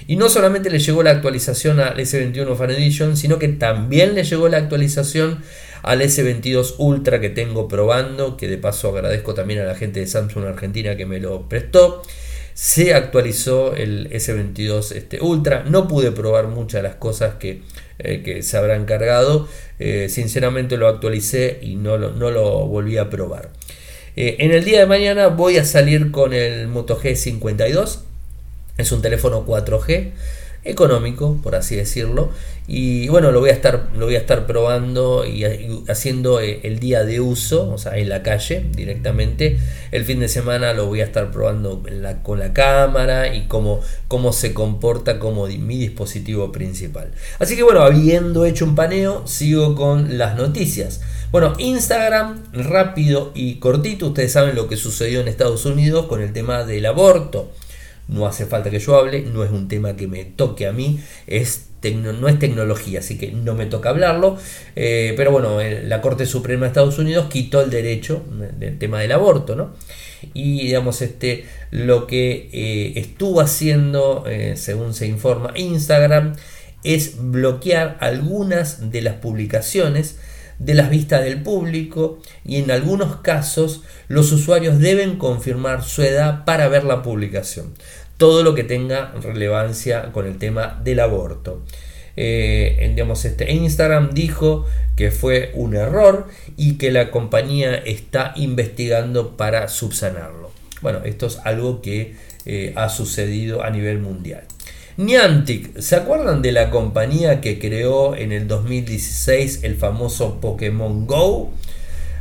Y 0.08 0.16
no 0.16 0.30
solamente 0.30 0.70
le 0.70 0.80
llegó 0.80 1.04
la 1.04 1.12
actualización 1.12 1.80
al 1.80 1.98
S21 1.98 2.56
Fan 2.56 2.72
Edition, 2.72 3.18
sino 3.18 3.40
que 3.40 3.48
también 3.48 4.16
le 4.16 4.24
llegó 4.24 4.48
la 4.50 4.58
actualización 4.58 5.42
al 5.84 6.02
S22 6.02 6.76
Ultra 6.78 7.20
que 7.20 7.30
tengo 7.30 7.68
probando, 7.68 8.38
que 8.38 8.48
de 8.48 8.58
paso 8.58 8.90
agradezco 8.90 9.34
también 9.34 9.60
a 9.60 9.66
la 9.66 9.76
gente 9.76 10.00
de 10.00 10.08
Samsung 10.08 10.46
Argentina 10.46 10.96
que 10.96 11.06
me 11.06 11.20
lo 11.20 11.48
prestó. 11.48 12.02
Se 12.54 12.94
actualizó 12.94 13.76
el 13.76 14.10
S22 14.12 14.92
este, 14.96 15.20
Ultra, 15.22 15.64
no 15.68 15.88
pude 15.88 16.12
probar 16.12 16.48
muchas 16.48 16.84
de 16.84 16.88
las 16.88 16.96
cosas 16.96 17.36
que, 17.36 17.62
eh, 18.00 18.42
se 18.44 18.58
habrán 18.58 18.86
cargado, 18.86 19.48
eh, 19.80 20.08
sinceramente 20.10 20.78
lo 20.78 20.88
actualicé 20.88 21.60
y 21.62 21.76
no 21.76 21.98
lo, 21.98 22.12
no 22.12 22.30
lo 22.30 22.68
volví 22.68 22.98
a 22.98 23.10
probar. 23.10 23.50
Eh, 24.16 24.36
en 24.40 24.52
el 24.52 24.64
día 24.64 24.80
de 24.80 24.86
mañana 24.86 25.28
voy 25.28 25.58
a 25.58 25.66
salir 25.66 26.12
con 26.12 26.34
el 26.34 26.68
Moto 26.68 27.00
G52 27.00 28.02
es 28.78 28.92
un 28.92 29.02
teléfono 29.02 29.46
4G 29.46 30.12
económico, 30.66 31.38
por 31.44 31.56
así 31.56 31.76
decirlo. 31.76 32.32
Y 32.68 33.10
bueno, 33.10 33.32
lo 33.32 33.42
voy 33.42 33.50
a 33.50 33.54
estar, 33.54 33.90
lo 33.98 34.06
voy 34.06 34.16
a 34.16 34.20
estar 34.20 34.48
probando 34.48 35.26
y, 35.26 35.44
haciendo 35.90 36.40
eh, 36.40 36.62
el 36.64 36.80
día 36.80 37.04
de 37.04 37.20
uso, 37.20 37.70
o 37.70 37.78
sea, 37.78 37.98
en 37.98 38.08
la 38.08 38.24
calle 38.24 38.66
directamente. 38.72 39.60
El 39.92 40.06
fin 40.06 40.22
de 40.22 40.30
semana 40.30 40.74
lo 40.74 40.86
voy 40.86 41.02
a 41.02 41.04
estar 41.04 41.32
probando 41.32 41.84
con 42.24 42.40
la 42.40 42.54
cámara 42.54 43.36
y 43.36 43.48
cómo, 43.48 43.82
cómo 44.08 44.32
se 44.32 44.54
comporta 44.54 45.20
como 45.20 45.48
mi 45.48 45.78
dispositivo 45.78 46.52
principal. 46.54 47.12
Así 47.40 47.58
que 47.58 47.64
bueno, 47.64 47.82
habiendo 47.82 48.46
hecho 48.46 48.64
un 48.64 48.76
paneo, 48.76 49.28
sigo 49.28 49.76
con 49.76 50.18
las 50.18 50.38
noticias. 50.38 51.02
Bueno, 51.32 51.56
Instagram, 51.58 52.44
rápido 52.54 53.32
y 53.34 53.56
cortito, 53.56 54.08
ustedes 54.08 54.32
saben 54.32 54.56
lo 54.56 54.70
que 54.70 54.78
sucedió 54.78 55.20
en 55.20 55.28
Estados 55.28 55.66
Unidos 55.66 56.06
con 56.06 56.22
el 56.22 56.32
tema 56.32 56.64
del 56.64 56.86
aborto 56.86 57.52
no 58.08 58.26
hace 58.26 58.46
falta 58.46 58.70
que 58.70 58.80
yo 58.80 58.96
hable, 58.98 59.22
no 59.22 59.44
es 59.44 59.52
un 59.52 59.68
tema 59.68 59.96
que 59.96 60.08
me 60.08 60.26
toque 60.26 60.68
a 60.68 60.72
mí, 60.72 61.00
es 61.28 61.68
no 61.92 62.28
es 62.28 62.40
tecnología, 62.40 63.00
así 63.00 63.18
que 63.18 63.32
no 63.32 63.56
me 63.56 63.66
toca 63.66 63.90
hablarlo. 63.90 64.38
Eh, 64.76 65.14
pero 65.18 65.32
bueno, 65.32 65.58
la 65.62 66.02
Corte 66.02 66.26
Suprema 66.26 66.62
de 66.62 66.68
Estados 66.68 66.98
Unidos 66.98 67.28
quitó 67.30 67.62
el 67.62 67.70
derecho 67.70 68.24
del 68.58 68.78
tema 68.78 69.00
del 69.00 69.12
aborto, 69.12 69.56
¿no? 69.56 69.74
Y 70.34 70.68
digamos, 70.68 71.02
este, 71.02 71.46
lo 71.72 72.08
que 72.08 72.50
eh, 72.54 72.94
estuvo 72.96 73.42
haciendo, 73.42 74.24
eh, 74.28 74.54
según 74.56 74.94
se 74.94 75.08
informa 75.08 75.52
Instagram, 75.56 76.36
es 76.84 77.16
bloquear 77.18 77.98
algunas 78.00 78.92
de 78.92 79.02
las 79.02 79.16
publicaciones 79.16 80.18
de 80.60 80.74
las 80.74 80.90
vistas 80.90 81.24
del 81.24 81.42
público 81.42 82.20
y 82.46 82.58
en 82.58 82.72
algunos 82.72 83.18
casos 83.18 83.84
los 84.08 84.32
usuarios 84.32 84.80
deben 84.80 85.18
confirmar 85.18 85.84
su 85.84 86.04
edad 86.04 86.46
para 86.46 86.68
ver 86.68 86.84
la 86.84 87.02
publicación. 87.02 87.74
Todo 88.18 88.44
lo 88.44 88.56
que 88.56 88.64
tenga 88.64 89.12
relevancia 89.22 90.12
con 90.12 90.28
el 90.28 90.38
tema 90.38 90.80
del 90.84 91.00
aborto. 91.00 91.64
Eh, 92.16 92.96
este, 93.24 93.52
Instagram 93.52 94.14
dijo 94.14 94.66
que 94.96 95.10
fue 95.10 95.52
un 95.56 95.76
error 95.76 96.28
y 96.58 96.74
que 96.78 96.92
la 96.92 97.10
compañía 97.10 97.76
está 97.76 98.34
investigando 98.36 99.36
para 99.36 99.68
subsanarlo. 99.68 100.52
Bueno, 100.82 101.00
esto 101.06 101.28
es 101.28 101.40
algo 101.44 101.82
que 101.82 102.16
eh, 102.46 102.74
ha 102.76 102.90
sucedido 102.90 103.64
a 103.64 103.70
nivel 103.70 104.00
mundial. 104.00 104.44
Niantic, 104.98 105.80
¿se 105.80 105.96
acuerdan 105.96 106.42
de 106.42 106.52
la 106.52 106.70
compañía 106.70 107.42
que 107.42 107.58
creó 107.58 108.16
en 108.16 108.32
el 108.32 108.48
2016 108.48 109.64
el 109.64 109.76
famoso 109.76 110.40
Pokémon 110.40 111.08
Go? 111.08 111.52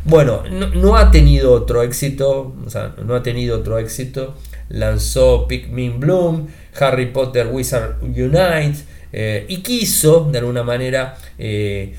Bueno, 0.04 0.42
no, 0.50 0.96
ha 0.96 1.10
tenido 1.10 1.52
otro 1.52 1.82
éxito, 1.82 2.54
o 2.64 2.70
sea, 2.70 2.94
no 3.04 3.14
ha 3.14 3.22
tenido 3.22 3.58
otro 3.58 3.78
éxito. 3.78 4.34
Lanzó 4.68 5.46
Pikmin 5.46 6.00
Bloom, 6.00 6.48
Harry 6.80 7.06
Potter 7.06 7.48
Wizard 7.52 8.02
Unite 8.02 8.78
eh, 9.12 9.44
y 9.48 9.58
quiso 9.58 10.28
de 10.32 10.38
alguna 10.38 10.62
manera 10.62 11.16
eh, 11.38 11.94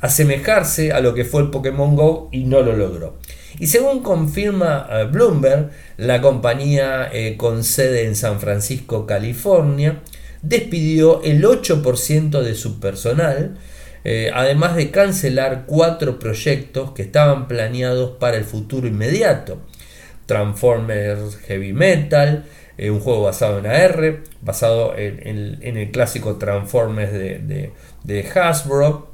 asemejarse 0.00 0.92
a 0.92 1.00
lo 1.00 1.14
que 1.14 1.24
fue 1.24 1.42
el 1.42 1.50
Pokémon 1.50 1.96
Go 1.96 2.28
y 2.32 2.44
no 2.44 2.62
lo 2.62 2.76
logró. 2.76 3.18
Y 3.58 3.66
según 3.66 4.02
confirma 4.02 4.88
eh, 4.90 5.04
Bloomberg, 5.04 5.70
la 5.96 6.20
compañía 6.20 7.10
eh, 7.12 7.36
con 7.36 7.64
sede 7.64 8.06
en 8.06 8.16
San 8.16 8.40
Francisco, 8.40 9.06
California, 9.06 10.00
despidió 10.42 11.22
el 11.22 11.44
8% 11.44 12.40
de 12.40 12.54
su 12.54 12.80
personal, 12.80 13.58
eh, 14.04 14.30
además 14.32 14.76
de 14.76 14.90
cancelar 14.90 15.64
cuatro 15.66 16.18
proyectos 16.18 16.92
que 16.92 17.02
estaban 17.02 17.48
planeados 17.48 18.12
para 18.18 18.38
el 18.38 18.44
futuro 18.44 18.86
inmediato. 18.86 19.60
Transformers 20.24 21.36
Heavy 21.48 21.72
Metal, 21.72 22.44
un 22.78 23.00
juego 23.00 23.24
basado 23.24 23.58
en 23.58 23.66
AR, 23.66 24.20
basado 24.40 24.96
en, 24.96 25.76
el 25.76 25.90
clásico 25.90 26.36
Transformers 26.36 27.12
de 27.12 28.30
Hasbro. 28.34 29.09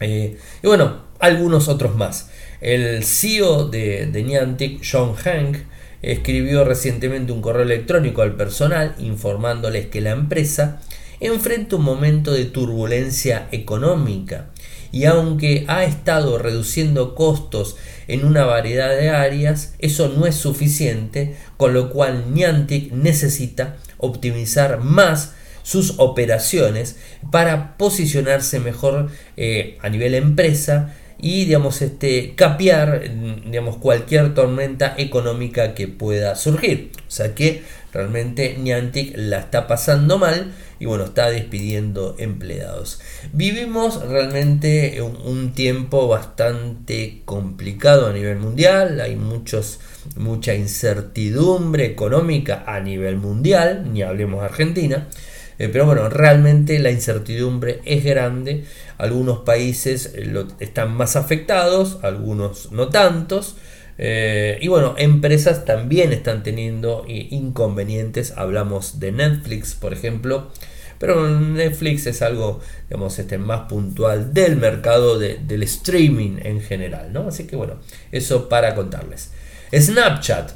Y 0.00 0.36
bueno, 0.62 1.04
algunos 1.20 1.68
otros 1.68 1.96
más. 1.96 2.30
El 2.60 3.04
CEO 3.04 3.68
de, 3.68 4.10
Niantic, 4.12 4.82
John 4.90 5.14
Hank, 5.14 5.58
escribió 6.02 6.64
recientemente 6.64 7.32
un 7.32 7.40
correo 7.40 7.62
electrónico 7.62 8.22
al 8.22 8.36
personal 8.36 8.94
informándoles 8.98 9.86
que 9.86 10.00
la 10.00 10.10
empresa 10.10 10.80
enfrenta 11.20 11.76
un 11.76 11.82
momento 11.84 12.32
de 12.32 12.44
turbulencia 12.44 13.48
económica 13.52 14.50
y 14.92 15.06
aunque 15.06 15.64
ha 15.66 15.84
estado 15.84 16.38
reduciendo 16.38 17.14
costos 17.14 17.76
en 18.06 18.24
una 18.24 18.44
variedad 18.44 18.90
de 18.90 19.10
áreas, 19.10 19.74
eso 19.78 20.08
no 20.08 20.26
es 20.26 20.36
suficiente, 20.36 21.36
con 21.56 21.74
lo 21.74 21.90
cual 21.90 22.32
Niantic 22.32 22.92
necesita 22.92 23.76
optimizar 23.98 24.80
más 24.80 25.32
sus 25.64 25.94
operaciones 25.96 26.96
para 27.32 27.76
posicionarse 27.76 28.60
mejor 28.60 29.08
eh, 29.36 29.78
a 29.80 29.88
nivel 29.88 30.14
empresa 30.14 30.94
y 31.18 31.46
digamos 31.46 31.80
este 31.80 32.34
capear 32.34 33.02
digamos 33.46 33.78
cualquier 33.78 34.34
tormenta 34.34 34.94
económica 34.98 35.74
que 35.74 35.88
pueda 35.88 36.36
surgir. 36.36 36.92
O 37.08 37.10
sea 37.10 37.34
que 37.34 37.62
realmente 37.94 38.56
Niantic 38.58 39.14
la 39.16 39.38
está 39.38 39.66
pasando 39.66 40.18
mal 40.18 40.52
y 40.78 40.84
bueno 40.84 41.04
está 41.04 41.30
despidiendo 41.30 42.16
empleados. 42.18 43.00
Vivimos 43.32 44.06
realmente 44.06 45.00
un, 45.00 45.16
un 45.16 45.54
tiempo 45.54 46.08
bastante 46.08 47.22
complicado 47.24 48.08
a 48.08 48.12
nivel 48.12 48.36
mundial. 48.36 49.00
Hay 49.00 49.16
muchos 49.16 49.80
mucha 50.16 50.54
incertidumbre 50.54 51.86
económica 51.86 52.64
a 52.66 52.80
nivel 52.80 53.16
mundial 53.16 53.90
ni 53.94 54.02
hablemos 54.02 54.40
de 54.40 54.46
Argentina 54.46 55.08
eh, 55.58 55.68
pero 55.68 55.86
bueno, 55.86 56.08
realmente 56.08 56.78
la 56.78 56.90
incertidumbre 56.90 57.80
es 57.84 58.04
grande. 58.04 58.64
Algunos 58.98 59.40
países 59.40 60.12
eh, 60.14 60.44
están 60.60 60.94
más 60.94 61.16
afectados, 61.16 61.98
algunos 62.02 62.72
no 62.72 62.88
tantos. 62.88 63.56
Eh, 63.96 64.58
y 64.60 64.68
bueno, 64.68 64.94
empresas 64.98 65.64
también 65.64 66.12
están 66.12 66.42
teniendo 66.42 67.04
inconvenientes. 67.08 68.32
Hablamos 68.36 68.98
de 69.00 69.12
Netflix, 69.12 69.74
por 69.74 69.92
ejemplo. 69.92 70.50
pero 70.98 71.28
Netflix 71.28 72.06
es 72.06 72.22
algo 72.22 72.60
digamos, 72.88 73.18
este, 73.18 73.38
más 73.38 73.68
puntual 73.68 74.32
del 74.32 74.56
mercado 74.56 75.18
del 75.18 75.62
streaming 75.62 76.38
en 76.42 76.60
general. 76.60 77.12
¿no? 77.12 77.28
Así 77.28 77.46
que 77.46 77.56
bueno, 77.56 77.74
eso 78.12 78.48
para 78.48 78.74
contarles. 78.74 79.30
Snapchat, 79.72 80.52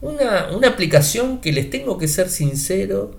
una, 0.00 0.48
aplicación 0.66 1.40
que 1.40 1.52
les 1.52 1.70
tengo 1.70 1.98
que 1.98 2.08
ser 2.08 2.28
sincero, 2.28 3.16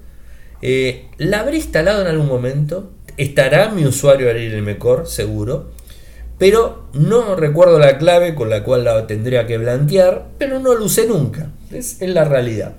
eh, 0.61 1.07
la 1.17 1.41
habré 1.41 1.57
instalado 1.57 2.01
en 2.01 2.07
algún 2.07 2.27
momento, 2.27 2.91
estará 3.17 3.69
mi 3.69 3.85
usuario 3.85 4.29
en 4.29 4.37
el 4.37 4.61
Mecor, 4.61 5.07
seguro 5.07 5.75
pero 6.37 6.89
no 6.93 7.35
recuerdo 7.35 7.79
la 7.79 7.97
clave 7.97 8.35
con 8.35 8.49
la 8.49 8.63
cual 8.63 8.83
la 8.83 9.07
tendría 9.07 9.47
que 9.47 9.57
blanquear, 9.57 10.27
pero 10.37 10.59
no 10.59 10.75
lo 10.75 10.85
usé 10.85 11.07
nunca, 11.07 11.51
es, 11.71 12.01
la 12.01 12.25
realidad. 12.25 12.73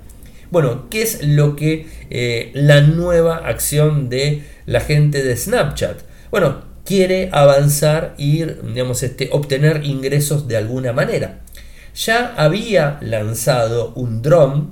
Bueno, 0.51 0.87
¿qué 0.89 1.01
es 1.01 1.23
lo 1.23 1.55
que 1.55 1.87
eh, 2.09 2.51
la 2.53 2.81
nueva 2.81 3.37
acción 3.37 4.09
de 4.09 4.43
la 4.65 4.79
gente 4.79 5.23
de 5.23 5.35
Snapchat? 5.35 6.01
Bueno, 6.29 6.61
quiere 6.85 7.29
avanzar 7.33 8.13
y 8.17 8.43
digamos, 8.43 9.03
este, 9.03 9.29
obtener 9.31 9.83
ingresos 9.83 10.47
de 10.47 10.57
alguna 10.57 10.93
manera. 10.93 11.41
Ya 11.95 12.35
había 12.37 12.99
lanzado 13.01 13.91
un 13.95 14.21
drone 14.21 14.67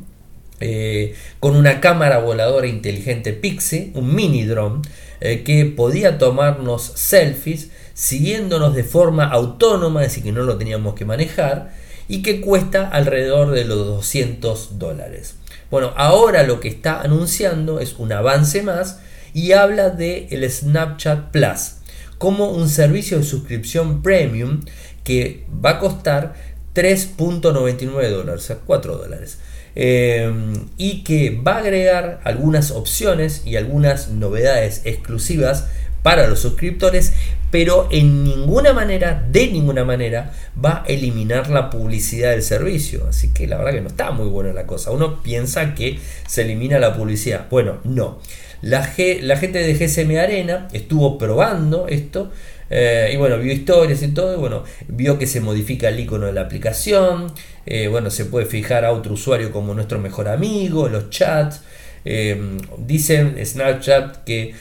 eh, 0.59 1.15
con 1.39 1.55
una 1.55 1.81
cámara 1.81 2.19
voladora 2.19 2.67
inteligente 2.67 3.33
Pixie, 3.33 3.91
un 3.93 4.15
mini 4.15 4.45
drone, 4.45 4.81
eh, 5.21 5.43
que 5.43 5.65
podía 5.65 6.17
tomarnos 6.17 6.83
selfies 6.95 7.69
siguiéndonos 7.93 8.75
de 8.75 8.83
forma 8.83 9.25
autónoma, 9.25 10.01
decir, 10.01 10.23
que 10.23 10.31
no 10.31 10.43
lo 10.43 10.57
teníamos 10.57 10.95
que 10.95 11.05
manejar, 11.05 11.73
y 12.07 12.21
que 12.21 12.41
cuesta 12.41 12.87
alrededor 12.87 13.51
de 13.51 13.65
los 13.65 13.85
200 13.85 14.77
dólares. 14.77 15.35
Bueno, 15.71 15.93
ahora 15.95 16.43
lo 16.43 16.59
que 16.59 16.67
está 16.67 17.01
anunciando 17.01 17.79
es 17.79 17.95
un 17.97 18.11
avance 18.11 18.61
más 18.61 18.99
y 19.33 19.53
habla 19.53 19.89
de 19.89 20.27
el 20.29 20.49
Snapchat 20.49 21.31
Plus 21.31 21.77
como 22.17 22.49
un 22.49 22.69
servicio 22.69 23.17
de 23.17 23.23
suscripción 23.23 24.01
premium 24.01 24.61
que 25.03 25.45
va 25.63 25.71
a 25.71 25.79
costar 25.79 26.35
3.99 26.73 28.09
dólares, 28.09 28.43
o 28.43 28.45
sea, 28.45 28.57
4 28.65 28.97
dólares. 28.97 29.39
Eh, 29.75 30.31
y 30.77 31.03
que 31.03 31.31
va 31.31 31.55
a 31.55 31.59
agregar 31.59 32.21
algunas 32.23 32.71
opciones 32.71 33.41
y 33.45 33.57
algunas 33.57 34.09
novedades 34.09 34.81
exclusivas 34.85 35.65
para 36.05 36.27
los 36.27 36.39
suscriptores, 36.39 37.13
pero 37.49 37.87
en 37.89 38.23
ninguna 38.23 38.73
manera, 38.73 39.25
de 39.31 39.47
ninguna 39.47 39.83
manera, 39.83 40.33
va 40.63 40.83
a 40.83 40.85
eliminar 40.85 41.49
la 41.49 41.71
publicidad 41.71 42.29
del 42.29 42.43
servicio. 42.43 43.07
Así 43.09 43.33
que 43.33 43.47
la 43.47 43.57
verdad 43.57 43.71
que 43.71 43.81
no 43.81 43.87
está 43.87 44.11
muy 44.11 44.27
buena 44.27 44.53
la 44.53 44.67
cosa. 44.67 44.91
Uno 44.91 45.23
piensa 45.23 45.73
que 45.73 45.99
se 46.27 46.43
elimina 46.43 46.77
la 46.77 46.95
publicidad. 46.95 47.47
Bueno, 47.49 47.79
no. 47.83 48.19
La, 48.61 48.87
la 49.21 49.37
gente 49.37 49.59
de 49.59 49.73
GSM 49.73 50.15
Arena 50.19 50.67
estuvo 50.73 51.17
probando 51.17 51.87
esto. 51.87 52.31
Eh, 52.69 53.11
y 53.13 53.17
bueno, 53.17 53.37
vio 53.37 53.53
historias 53.53 54.01
y 54.01 54.07
todo, 54.09 54.37
bueno, 54.39 54.63
vio 54.87 55.19
que 55.19 55.27
se 55.27 55.39
modifica 55.39 55.89
el 55.89 55.99
icono 55.99 56.25
de 56.25 56.33
la 56.33 56.41
aplicación, 56.41 57.31
eh, 57.65 57.87
bueno, 57.87 58.09
se 58.09 58.25
puede 58.25 58.45
fijar 58.45 58.85
a 58.85 58.91
otro 58.91 59.13
usuario 59.13 59.51
como 59.51 59.73
nuestro 59.73 59.99
mejor 59.99 60.27
amigo, 60.27 60.89
los 60.89 61.09
chats, 61.09 61.61
eh, 62.05 62.59
dicen 62.77 63.35
Snapchat 63.43 64.23
que 64.23 64.53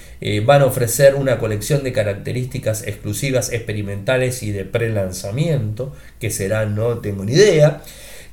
van 0.46 0.62
a 0.62 0.64
ofrecer 0.64 1.14
una 1.16 1.38
colección 1.38 1.84
de 1.84 1.92
características 1.92 2.86
exclusivas, 2.86 3.52
experimentales 3.52 4.42
y 4.42 4.52
de 4.52 4.64
pre-lanzamiento, 4.64 5.94
que 6.18 6.30
será, 6.30 6.64
no 6.64 6.98
tengo 7.00 7.26
ni 7.26 7.32
idea, 7.32 7.82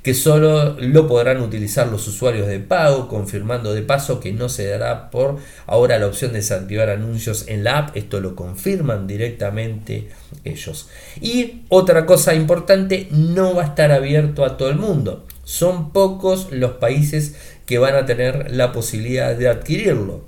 que 0.02 0.14
solo 0.14 0.76
lo 0.80 1.06
podrán 1.06 1.40
utilizar 1.40 1.86
los 1.88 2.08
usuarios 2.08 2.48
de 2.48 2.58
pago, 2.58 3.08
confirmando 3.08 3.72
de 3.72 3.82
paso 3.82 4.18
que 4.18 4.32
no 4.32 4.48
se 4.48 4.66
dará 4.66 5.10
por 5.10 5.38
ahora 5.66 5.98
la 5.98 6.08
opción 6.08 6.32
de 6.32 6.38
desactivar 6.38 6.90
anuncios 6.90 7.44
en 7.46 7.62
la 7.62 7.78
app, 7.78 7.96
esto 7.96 8.20
lo 8.20 8.34
confirman 8.34 9.06
directamente 9.06 10.08
ellos. 10.44 10.88
Y 11.20 11.62
otra 11.68 12.04
cosa 12.04 12.34
importante, 12.34 13.06
no 13.10 13.54
va 13.54 13.62
a 13.62 13.66
estar 13.66 13.92
abierto 13.92 14.44
a 14.44 14.56
todo 14.56 14.70
el 14.70 14.76
mundo. 14.76 15.24
Son 15.44 15.92
pocos 15.92 16.48
los 16.50 16.72
países 16.72 17.36
que 17.66 17.78
van 17.78 17.94
a 17.94 18.06
tener 18.06 18.50
la 18.50 18.72
posibilidad 18.72 19.36
de 19.36 19.48
adquirirlo. 19.48 20.24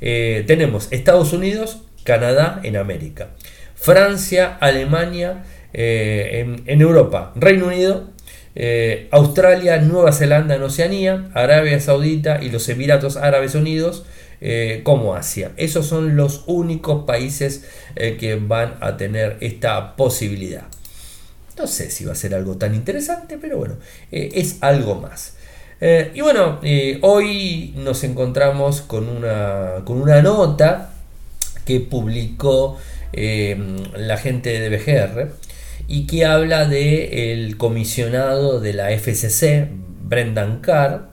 Eh, 0.00 0.44
tenemos 0.46 0.88
Estados 0.90 1.32
Unidos, 1.32 1.82
Canadá 2.04 2.60
en 2.62 2.76
América, 2.76 3.30
Francia, 3.74 4.56
Alemania 4.60 5.44
eh, 5.72 6.58
en, 6.66 6.80
Europa, 6.80 7.32
Reino 7.36 7.66
Unido, 7.66 8.08
eh, 8.54 9.08
Australia, 9.10 9.78
Nueva 9.78 10.12
Zelanda 10.12 10.54
en 10.54 10.62
Oceanía, 10.62 11.30
Arabia 11.34 11.80
Saudita 11.80 12.40
y 12.42 12.50
los 12.50 12.68
Emiratos 12.68 13.16
Árabes 13.16 13.54
Unidos 13.54 14.04
como 14.84 15.14
Asia. 15.14 15.50
Esos 15.58 15.86
son 15.86 16.16
los 16.16 16.44
únicos 16.46 17.04
países 17.04 17.66
que 17.94 18.40
van 18.40 18.76
a 18.80 18.96
tener 18.96 19.36
esta 19.42 19.96
posibilidad. 19.96 20.62
No 21.58 21.66
sé 21.66 21.90
si 21.90 22.06
va 22.06 22.12
a 22.12 22.14
ser 22.14 22.34
algo 22.34 22.56
tan 22.56 22.74
interesante, 22.74 23.36
pero 23.36 23.58
bueno, 23.58 23.74
es 24.10 24.56
algo 24.62 24.94
más. 24.94 25.34
Eh, 25.80 26.12
y 26.14 26.20
bueno, 26.20 26.58
eh, 26.62 26.98
hoy 27.00 27.72
nos 27.76 28.04
encontramos 28.04 28.82
con 28.82 29.08
una, 29.08 29.76
con 29.84 30.00
una 30.00 30.20
nota 30.20 30.90
que 31.64 31.80
publicó 31.80 32.78
eh, 33.14 33.56
la 33.96 34.18
gente 34.18 34.60
de 34.60 34.68
BGR 34.68 35.32
y 35.90 36.06
que 36.06 36.24
habla 36.24 36.66
de 36.66 37.32
el 37.32 37.56
comisionado 37.56 38.60
de 38.60 38.74
la 38.74 38.92
FCC, 38.92 39.68
Brendan 40.04 40.60
Carr, 40.60 41.10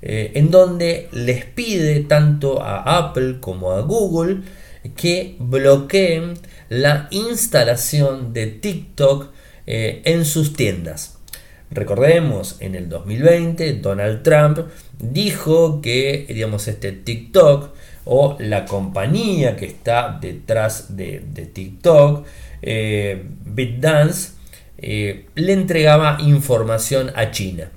en 0.00 0.52
donde 0.52 1.08
les 1.10 1.44
pide 1.44 1.98
tanto 2.00 2.62
a 2.62 2.96
Apple 2.96 3.38
como 3.40 3.72
a 3.72 3.80
Google 3.80 4.42
que 4.96 5.34
bloqueen 5.40 6.34
la 6.68 7.08
instalación 7.10 8.32
de 8.32 8.46
TikTok 8.46 9.32
en 9.66 10.24
sus 10.24 10.54
tiendas. 10.54 11.18
Recordemos, 11.74 12.58
en 12.60 12.76
el 12.76 12.88
2020 12.88 13.72
Donald 13.74 14.22
Trump 14.22 14.60
dijo 15.00 15.82
que, 15.82 16.24
digamos, 16.28 16.68
este 16.68 16.92
TikTok 16.92 17.70
o 18.04 18.36
la 18.38 18.64
compañía 18.64 19.56
que 19.56 19.66
está 19.66 20.18
detrás 20.20 20.96
de, 20.96 21.20
TikTok, 21.52 22.26
eh, 22.66 23.22
BitDance, 23.44 24.32
eh, 24.78 25.26
le 25.34 25.52
entregaba 25.52 26.18
información 26.20 27.12
a 27.14 27.30
China 27.30 27.70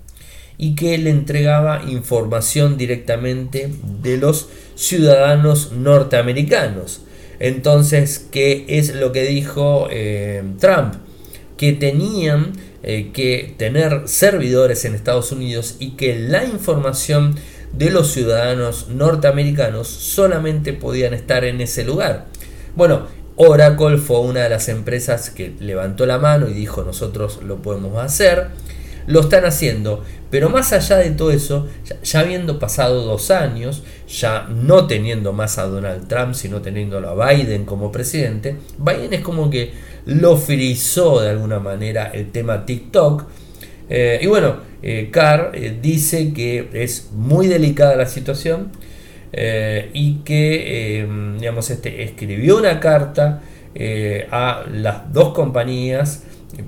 y 0.58 0.76
que 0.76 0.97
le 0.97 1.12
entregaba 1.12 1.84
información 1.88 2.78
directamente 2.78 3.69
de 4.02 4.17
los 4.17 4.50
ciudadanos 4.76 5.71
norteamericanos. 5.71 7.02
Entonces, 7.39 8.28
¿qué 8.32 8.65
es 8.67 8.95
lo 8.95 9.12
que 9.12 9.23
dijo 9.23 9.88
eh, 9.91 10.43
Trump? 10.60 10.95
Que 11.58 11.73
tenían 11.73 12.54
eh, 12.82 13.12
que 13.13 13.54
tener 13.58 14.04
servidores 14.08 14.86
en 14.86 14.95
Estados 14.95 15.32
Unidos 15.32 15.76
y 15.80 15.91
que 15.91 16.17
la 16.17 16.45
información 16.45 17.36
de 17.73 17.91
los 17.91 18.12
ciudadanos 18.12 18.88
norteamericanos 18.89 19.88
solamente 19.88 20.73
podían 20.73 21.13
estar 21.13 21.43
en 21.43 21.62
ese 21.62 21.84
lugar. 21.84 22.26
Bueno, 22.76 23.08
Oracle 23.38 23.97
fue 23.97 24.19
una 24.19 24.41
de 24.41 24.50
las 24.50 24.67
empresas 24.67 25.30
que 25.30 25.54
levantó 25.60 26.08
la 26.08 26.17
mano 26.17 26.50
y 26.50 26.54
dijo 26.54 26.84
nosotros 26.84 27.39
lo 27.43 27.62
podemos 27.62 27.97
hacer. 28.04 28.47
Lo 29.06 29.21
están 29.21 29.45
haciendo, 29.45 30.04
pero 30.30 30.50
más 30.50 30.73
allá 30.73 30.97
de 30.97 31.12
todo 31.12 31.32
eso, 31.32 31.65
ya, 32.04 32.19
habiendo 32.19 32.60
pasado 32.60 33.06
dos 33.06 33.32
años, 33.32 33.84
ya 34.10 34.47
no 34.50 34.86
teniendo 34.86 35.32
más 35.32 35.58
a 35.58 35.63
Donald 35.63 36.10
Trump, 36.10 36.34
sino 36.34 36.62
teniéndolo 36.62 37.10
a 37.10 37.32
Biden 37.32 37.63
como 37.63 37.89
presidente, 37.89 38.58
Biden 38.78 39.13
es 39.13 39.21
como 39.21 39.50
que 39.50 39.71
lo 40.06 40.36
frizó 40.36 41.21
de 41.21 41.30
alguna 41.30 41.60
manera 41.60 42.12
el 42.13 42.32
tema 42.32 42.65
TikTok. 42.65 43.23
Eh, 43.89 44.19
y 44.21 44.28
bueno, 44.28 44.58
eh, 44.84 45.10
Carr 45.10 45.52
eh, 45.54 45.78
dice 45.82 46.34
que 46.34 46.69
es 46.73 47.10
muy 47.13 47.47
delicada 47.47 47.95
la 47.95 48.08
situación 48.08 48.71
y 49.33 50.21
que 50.23 51.07
digamos, 51.37 51.69
este, 51.69 52.03
escribió 52.03 52.57
una 52.57 52.79
carta 52.79 53.41
a 54.31 54.63
las 54.71 55.13
dos 55.13 55.33
compañías 55.33 56.23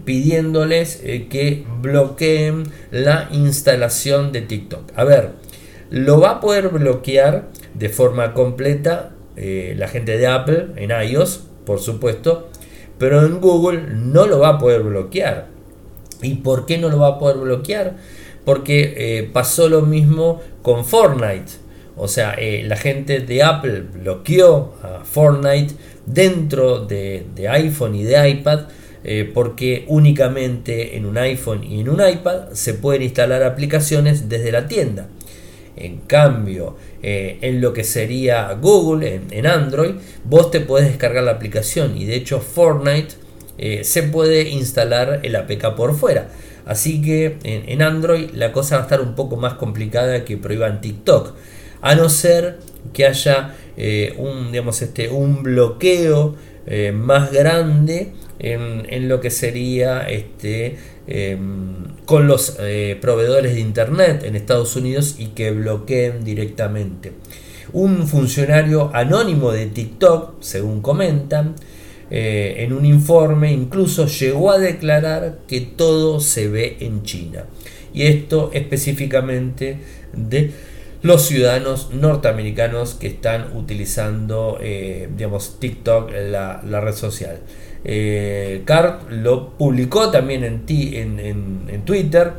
pidiéndoles 0.06 0.98
que 1.30 1.66
bloqueen 1.82 2.64
la 2.92 3.30
instalación 3.32 4.32
de 4.32 4.42
TikTok. 4.42 4.92
A 4.96 5.04
ver, 5.04 5.32
lo 5.90 6.20
va 6.20 6.32
a 6.32 6.40
poder 6.42 6.70
bloquear 6.70 7.48
de 7.74 7.90
forma 7.90 8.34
completa 8.34 9.12
la 9.36 9.88
gente 9.88 10.18
de 10.18 10.28
Apple 10.28 10.68
en 10.76 10.92
iOS, 10.92 11.46
por 11.66 11.80
supuesto, 11.80 12.50
pero 13.00 13.26
en 13.26 13.40
Google 13.40 13.84
no 13.96 14.28
lo 14.28 14.40
va 14.40 14.50
a 14.50 14.58
poder 14.60 14.84
bloquear. 14.84 15.48
¿Y 16.22 16.36
por 16.36 16.66
qué 16.66 16.78
no 16.78 16.90
lo 16.90 17.00
va 17.00 17.08
a 17.08 17.20
poder 17.20 17.38
bloquear? 17.38 17.96
Porque 18.46 18.94
eh, 18.98 19.30
pasó 19.32 19.70
lo 19.70 19.82
mismo 19.82 20.42
con 20.62 20.86
Fortnite. 20.86 21.52
O 22.00 22.08
sea, 22.08 22.34
eh, 22.38 22.64
la 22.66 22.78
gente 22.78 23.20
de 23.20 23.44
Apple 23.44 23.84
bloqueó 23.94 24.74
a 24.82 25.04
Fortnite 25.04 25.74
dentro 26.06 26.86
de, 26.86 27.26
iPhone 27.50 27.94
y 27.94 28.04
de 28.04 28.30
iPad 28.30 28.62
eh, 29.04 29.30
porque 29.34 29.86
únicamente 29.88 30.96
en 30.96 31.06
un 31.06 31.18
iPhone 31.18 31.64
y 31.64 31.82
en 31.82 31.90
un 31.90 32.02
iPad 32.06 32.52
se 32.54 32.74
pueden 32.74 33.02
instalar 33.02 33.44
aplicaciones 33.44 34.30
desde 34.30 34.52
la 34.52 34.68
tienda. 34.68 35.10
En 35.76 35.98
cambio, 35.98 36.78
eh, 37.04 37.38
en 37.42 37.60
lo 37.60 37.74
que 37.74 37.84
sería 37.84 38.52
Google, 38.54 39.22
en, 39.30 39.46
Android, 39.46 39.96
vos 40.24 40.52
te 40.52 40.62
puedes 40.62 40.88
descargar 40.88 41.24
la 41.24 41.32
aplicación 41.32 41.98
y 41.98 42.06
de 42.06 42.16
hecho 42.16 42.40
Fortnite 42.40 43.16
se 43.84 44.04
puede 44.04 44.48
instalar 44.48 45.20
el 45.24 45.36
APK 45.36 45.76
por 45.76 45.94
fuera. 45.94 46.30
Así 46.66 47.02
que 47.02 47.38
en, 47.44 47.82
Android 47.82 48.30
la 48.34 48.54
cosa 48.54 48.76
va 48.76 48.82
a 48.82 48.86
estar 48.86 49.02
un 49.02 49.16
poco 49.16 49.36
más 49.36 49.56
complicada 49.56 50.24
que 50.24 50.38
prohíban 50.38 50.80
TikTok. 50.80 51.34
A 51.82 51.96
no 51.96 52.10
ser 52.10 52.60
que 52.94 53.06
haya 53.06 53.56
eh, 53.78 54.14
un, 54.18 54.52
digamos, 54.52 54.82
este, 54.82 55.10
un 55.10 55.44
bloqueo 55.44 56.36
más 56.94 57.32
grande 57.32 58.14
en, 58.40 59.10
lo 59.10 59.20
que 59.20 59.30
sería 59.30 60.02
este, 60.10 60.78
em, 61.08 61.96
con 62.06 62.28
los 62.28 62.58
eh, 62.60 62.98
proveedores 63.00 63.54
de 63.54 63.60
Internet 63.60 64.24
en 64.24 64.36
Estados 64.36 64.76
Unidos 64.76 65.16
y 65.20 65.28
que 65.28 65.52
bloqueen 65.52 66.24
directamente. 66.24 67.12
Un 67.74 68.08
funcionario 68.08 68.92
anónimo 68.94 69.52
de 69.52 69.68
TikTok, 69.68 70.42
según 70.42 70.82
comentan, 70.82 71.56
eh, 72.12 72.56
en 72.60 72.74
un 72.74 72.86
informe 72.86 73.52
incluso 73.52 74.08
llegó 74.08 74.52
a 74.52 74.58
declarar 74.58 75.42
que 75.48 75.62
todo 75.62 76.20
se 76.20 76.48
ve 76.48 76.78
en 76.80 77.04
China. 77.04 77.46
Y 77.94 78.04
esto 78.04 78.50
específicamente 78.54 79.78
de 80.14 80.52
los 81.02 81.26
ciudadanos 81.26 81.92
norteamericanos 81.94 82.94
que 82.94 83.08
están 83.08 83.56
utilizando 83.56 84.58
eh, 84.62 85.10
digamos, 85.16 85.60
TikTok, 85.60 86.12
la, 86.12 86.62
red 86.62 86.94
social. 86.94 87.40
Eh, 87.86 88.64
lo 89.10 89.52
publicó 89.52 90.12
también 90.12 90.44
en, 90.44 90.64
en, 90.68 91.82
Twitter. 91.86 92.34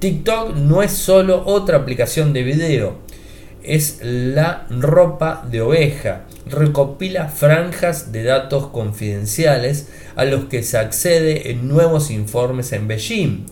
TikTok 0.00 0.56
no 0.56 0.82
es 0.82 0.92
solo 0.92 1.44
otra 1.46 1.76
aplicación 1.76 2.32
de 2.32 2.42
video, 2.42 2.98
es 3.62 4.00
la 4.02 4.66
ropa 4.70 5.46
de 5.48 5.60
oveja. 5.60 6.22
Recopila 6.46 7.28
franjas 7.28 8.10
de 8.10 8.24
datos 8.24 8.68
confidenciales 8.68 9.88
a 10.16 10.24
los 10.24 10.46
que 10.46 10.64
se 10.64 10.78
accede 10.78 11.52
en 11.52 11.68
nuevos 11.68 12.10
informes 12.10 12.72
en 12.72 12.88
Beijing. 12.88 13.46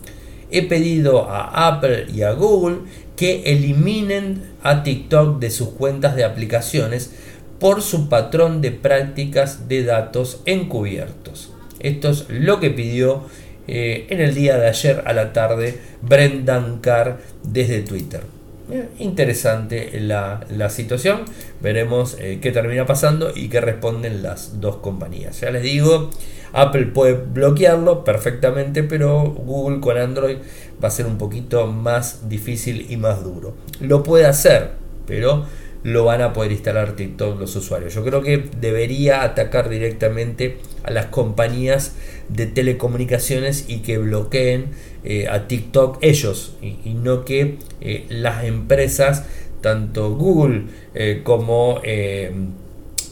He 0.51 0.63
pedido 0.63 1.29
a 1.29 1.67
Apple 1.67 2.07
y 2.13 2.23
a 2.23 2.31
Google 2.31 2.79
que 3.15 3.43
eliminen 3.45 4.43
a 4.63 4.83
TikTok 4.83 5.39
de 5.39 5.51
sus 5.51 5.69
cuentas 5.69 6.15
de 6.15 6.23
aplicaciones 6.23 7.11
por 7.59 7.81
su 7.81 8.09
patrón 8.09 8.61
de 8.61 8.71
prácticas 8.71 9.67
de 9.67 9.83
datos 9.83 10.41
encubiertos. 10.45 11.53
Esto 11.79 12.09
es 12.09 12.25
lo 12.29 12.59
que 12.59 12.69
pidió 12.69 13.25
eh, 13.67 14.07
en 14.09 14.21
el 14.21 14.33
día 14.33 14.57
de 14.57 14.67
ayer 14.67 15.03
a 15.05 15.13
la 15.13 15.33
tarde 15.33 15.79
Brendan 16.01 16.79
Carr 16.79 17.19
desde 17.43 17.81
Twitter. 17.81 18.38
Eh, 18.71 18.89
interesante 18.99 19.99
la, 19.99 20.69
situación, 20.69 21.21
veremos 21.59 22.17
eh, 22.19 22.39
qué 22.41 22.51
termina 22.51 22.85
pasando 22.85 23.31
y 23.35 23.49
qué 23.49 23.61
responden 23.61 24.21
las 24.21 24.61
dos 24.61 24.77
compañías. 24.77 25.41
Ya 25.41 25.49
les 25.49 25.63
digo, 25.63 26.11
Apple 26.53 26.85
puede 26.87 27.13
bloquearlo 27.13 28.03
perfectamente, 28.03 28.83
pero 28.83 29.23
Google 29.23 29.79
con 29.79 29.97
Android 29.97 30.37
va 30.83 30.87
a 30.87 30.91
ser 30.91 31.07
un 31.07 31.17
poquito 31.17 31.65
más 31.67 32.29
difícil 32.29 32.85
y 32.89 32.97
más 32.97 33.23
duro. 33.23 33.55
Lo 33.79 34.03
puede 34.03 34.25
hacer, 34.25 34.71
pero 35.07 35.45
lo 35.83 36.03
van 36.05 36.21
a 36.21 36.33
poder 36.33 36.51
instalar 36.51 36.95
TikTok 36.95 37.39
los 37.39 37.55
usuarios. 37.55 37.93
Yo 37.93 38.03
creo 38.03 38.21
que 38.21 38.49
debería 38.59 39.23
atacar 39.23 39.69
directamente 39.69 40.57
a 40.83 40.91
las 40.91 41.07
compañías 41.07 41.93
de 42.27 42.45
telecomunicaciones 42.47 43.65
y 43.67 43.79
que 43.79 43.97
bloqueen 43.97 44.67
eh, 45.03 45.27
a 45.29 45.47
TikTok 45.47 45.99
ellos 46.01 46.55
y, 46.61 46.93
no 46.93 47.23
que 47.23 47.57
eh, 47.81 48.05
las 48.09 48.43
empresas, 48.43 49.25
tanto 49.61 50.15
Google 50.15 50.63
eh, 50.95 51.21
como, 51.23 51.81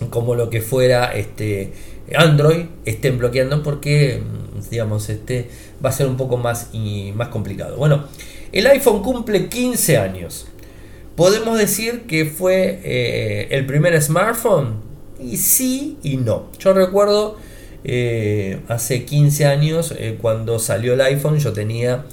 como 0.10 0.36
lo 0.36 0.50
que 0.50 0.62
fuera 0.62 1.14
este, 1.14 1.72
Android, 2.16 2.66
estén 2.86 3.18
bloqueando 3.18 3.64
porque 3.64 4.22
digamos 4.70 5.10
este 5.10 5.50
va 5.84 5.90
a 5.90 5.94
ser 5.94 6.08
un 6.08 6.18
poco 6.18 6.38
más, 6.38 6.70
y 6.74 7.12
más 7.16 7.30
complicado. 7.30 7.78
Bueno, 7.78 8.06
el 8.52 8.68
iPhone 8.68 9.02
cumple 9.02 9.48
15 9.48 9.98
años. 9.98 10.48
¿Podemos 11.18 11.58
decir 11.58 12.04
que 12.04 12.26
fue 12.26 12.80
eh, 12.84 13.48
el 13.50 13.66
primer 13.66 14.00
smartphone? 14.00 14.76
Y 15.20 15.38
sí 15.38 15.98
y 16.04 16.18
no. 16.18 16.52
Yo 16.60 16.74
recuerdo 16.74 17.38
eh, 17.84 18.60
hace 18.68 19.04
15 19.04 19.46
años 19.46 19.96
eh, 19.98 20.20
cuando 20.22 20.60
salió 20.60 20.94
el 20.94 21.02
iPhone 21.02 21.40
yo 21.40 21.54
tenía 21.54 22.06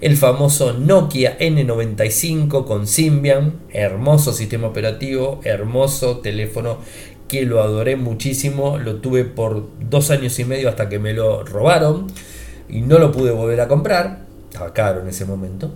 el 0.00 0.16
famoso 0.16 0.74
Nokia 0.74 1.36
N95 1.40 2.64
con 2.64 2.86
Symbian, 2.86 3.54
hermoso 3.70 4.32
sistema 4.32 4.68
operativo, 4.68 5.40
hermoso 5.42 6.18
teléfono 6.18 6.78
que 7.26 7.44
lo 7.44 7.62
adoré 7.62 7.96
muchísimo, 7.96 8.78
lo 8.78 9.00
tuve 9.00 9.24
por 9.24 9.70
dos 9.90 10.12
años 10.12 10.38
y 10.38 10.44
medio 10.44 10.68
hasta 10.68 10.88
que 10.88 11.00
me 11.00 11.14
lo 11.14 11.42
robaron 11.42 12.06
y 12.68 12.82
no 12.82 13.00
lo 13.00 13.10
pude 13.10 13.32
volver 13.32 13.60
a 13.60 13.66
comprar, 13.66 14.20
estaba 14.48 14.72
caro 14.72 15.00
en 15.00 15.08
ese 15.08 15.24
momento. 15.24 15.72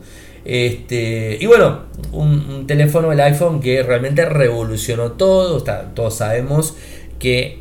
Este, 0.46 1.38
y 1.40 1.46
bueno, 1.46 1.80
un, 2.12 2.68
teléfono, 2.68 3.10
el 3.10 3.20
iPhone, 3.20 3.60
que 3.60 3.82
realmente 3.82 4.24
revolucionó 4.24 5.12
todo. 5.12 5.64
todos 5.92 6.16
sabemos 6.16 6.76
que, 7.18 7.58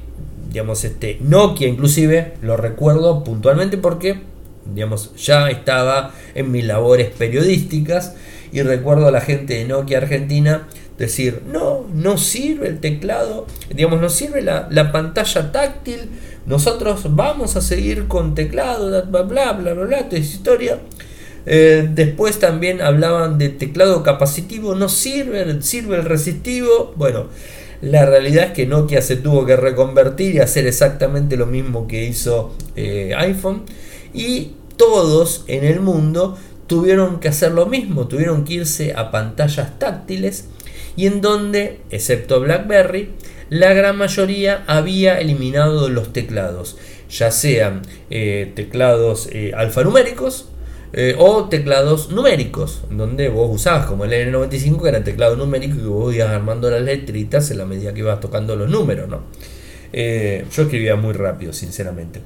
digamos, 0.49 0.83
este 0.83 1.17
Nokia 1.19 1.67
inclusive, 1.67 2.33
lo 2.43 2.57
recuerdo 2.57 3.23
puntualmente 3.23 3.79
porque, 3.79 4.21
digamos, 4.71 5.15
ya 5.15 5.49
estaba 5.49 6.13
en 6.35 6.51
mis 6.51 6.63
labores 6.63 7.09
periodísticas 7.09 8.15
y 8.51 8.61
recuerdo 8.61 9.07
a 9.07 9.11
la 9.11 9.21
gente 9.21 9.55
de 9.55 9.65
Nokia 9.65 9.97
Argentina 9.97 10.67
decir, 10.99 11.41
no, 11.51 11.87
no 11.91 12.19
sirve 12.19 12.67
el 12.67 12.79
teclado, 12.79 13.47
digamos, 13.73 13.99
no 13.99 14.09
sirve 14.09 14.43
la, 14.43 14.67
la 14.69 14.91
pantalla 14.91 15.51
táctil, 15.51 16.11
nosotros 16.45 17.15
vamos 17.15 17.55
a 17.55 17.61
seguir 17.61 18.07
con 18.07 18.35
teclado, 18.35 18.89
bla, 18.89 19.23
bla, 19.23 19.53
bla, 19.53 19.73
bla, 19.73 19.85
bla, 19.85 20.03
toda 20.03 20.21
esa 20.21 20.35
historia. 20.35 20.79
Eh, 21.45 21.87
después 21.93 22.39
también 22.39 22.81
hablaban 22.81 23.37
de 23.37 23.49
teclado 23.49 24.01
capacitivo, 24.03 24.75
no 24.75 24.89
sirve, 24.89 25.61
sirve 25.61 25.97
el 25.97 26.05
resistivo. 26.05 26.93
Bueno, 26.95 27.27
la 27.81 28.05
realidad 28.05 28.45
es 28.45 28.51
que 28.51 28.65
Nokia 28.65 29.01
se 29.01 29.17
tuvo 29.17 29.45
que 29.45 29.55
reconvertir 29.55 30.35
y 30.35 30.39
hacer 30.39 30.65
exactamente 30.65 31.37
lo 31.37 31.45
mismo 31.45 31.87
que 31.87 32.05
hizo 32.05 32.55
eh, 32.75 33.13
iPhone. 33.17 33.63
Y 34.13 34.53
todos 34.77 35.43
en 35.47 35.63
el 35.63 35.81
mundo 35.81 36.37
tuvieron 36.67 37.19
que 37.19 37.27
hacer 37.27 37.51
lo 37.51 37.67
mismo, 37.67 38.07
tuvieron 38.07 38.43
que 38.43 38.55
irse 38.55 38.93
a 38.95 39.11
pantallas 39.11 39.77
táctiles 39.77 40.45
y 40.95 41.05
en 41.05 41.21
donde, 41.21 41.81
excepto 41.91 42.39
BlackBerry, 42.39 43.11
la 43.49 43.73
gran 43.73 43.97
mayoría 43.97 44.63
había 44.65 45.19
eliminado 45.19 45.89
los 45.89 46.11
teclados, 46.11 46.77
ya 47.09 47.29
sean 47.29 47.83
eh, 48.09 48.51
teclados 48.55 49.29
alfanuméricos 49.53 50.49
eh, 50.93 51.15
o 51.17 51.45
teclados 51.49 52.09
numéricos, 52.11 52.83
donde 52.89 53.29
vos 53.29 53.49
usabas 53.53 53.85
como 53.85 54.05
el 54.05 54.11
N95, 54.11 54.81
que 54.81 54.89
era 54.89 55.03
teclado 55.03 55.35
numérico, 55.35 55.77
y 55.79 55.83
vos 55.83 56.15
ibas 56.15 56.29
armando 56.29 56.69
las 56.69 56.81
letritas 56.81 57.51
en 57.51 57.57
la 57.57 57.65
medida 57.65 57.93
que 57.93 57.99
ibas 57.99 58.19
tocando 58.19 58.55
los 58.55 58.69
números. 58.69 59.09
¿no? 59.09 59.23
Eh, 59.91 60.45
yo 60.51 60.63
escribía 60.63 60.95
muy 60.95 61.13
rápido, 61.13 61.53
sinceramente. 61.53 62.21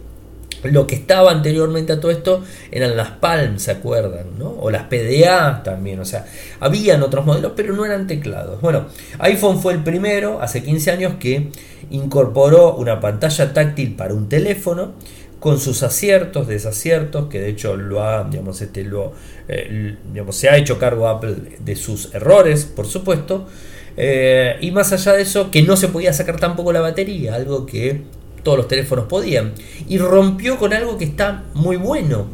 Lo 0.64 0.88
que 0.88 0.96
estaba 0.96 1.32
anteriormente 1.32 1.94
a 1.94 2.02
todo 2.02 2.12
esto 2.12 2.44
eran 2.70 2.98
las 2.98 3.12
Palm, 3.12 3.60
¿se 3.60 3.72
acuerdan? 3.72 4.38
¿no? 4.38 4.50
O 4.60 4.70
las 4.70 4.84
PDA 4.84 5.64
también, 5.64 6.00
o 6.02 6.06
sea, 6.06 6.26
habían 6.60 7.02
otros 7.02 7.26
modelos, 7.26 7.54
pero 7.56 7.74
no 7.74 7.86
eran 7.86 8.08
teclados. 8.08 8.60
Bueno, 8.60 8.88
iPhone 9.20 9.62
fue 9.62 9.74
el 9.74 9.84
primero, 9.84 10.42
hace 10.42 10.62
15 10.62 10.92
años, 10.92 11.14
que 11.18 11.50
incorporó 11.92 12.76
una 12.76 13.00
pantalla 13.00 13.54
táctil 13.54 13.96
para 13.96 14.14
un 14.14 14.28
teléfono 14.28 14.94
con 15.40 15.60
sus 15.60 15.84
aciertos, 15.84 16.48
desaciertos, 16.48 17.30
que 17.30 17.40
de 17.40 17.50
hecho 17.50 17.76
lo 17.76 18.04
ha, 18.04 18.26
digamos, 18.26 18.62
este, 18.62 18.84
lo, 18.84 19.14
eh, 19.48 19.96
digamos, 20.12 20.36
se 20.36 20.50
ha 20.50 20.58
hecho 20.58 20.78
cargo 20.78 21.08
Apple 21.08 21.36
de 21.60 21.76
sus 21.76 22.14
errores, 22.14 22.66
por 22.66 22.86
supuesto, 22.86 23.48
eh, 23.96 24.58
y 24.62 24.72
más 24.72 24.92
allá 24.92 25.14
de 25.14 25.22
eso, 25.22 25.50
que 25.52 25.62
no 25.62 25.78
se 25.78 25.88
podía 25.88 26.14
sacar 26.14 26.40
tampoco 26.40 26.74
la 26.74 26.82
batería, 26.82 27.36
algo 27.36 27.66
que 27.66 28.02
todos 28.44 28.58
los 28.58 28.68
teléfonos 28.68 29.06
podían, 29.06 29.54
y 29.88 29.98
rompió 29.98 30.58
con 30.58 30.74
algo 30.74 30.98
que 30.98 31.06
está 31.06 31.44
muy 31.54 31.78
bueno. 31.78 32.28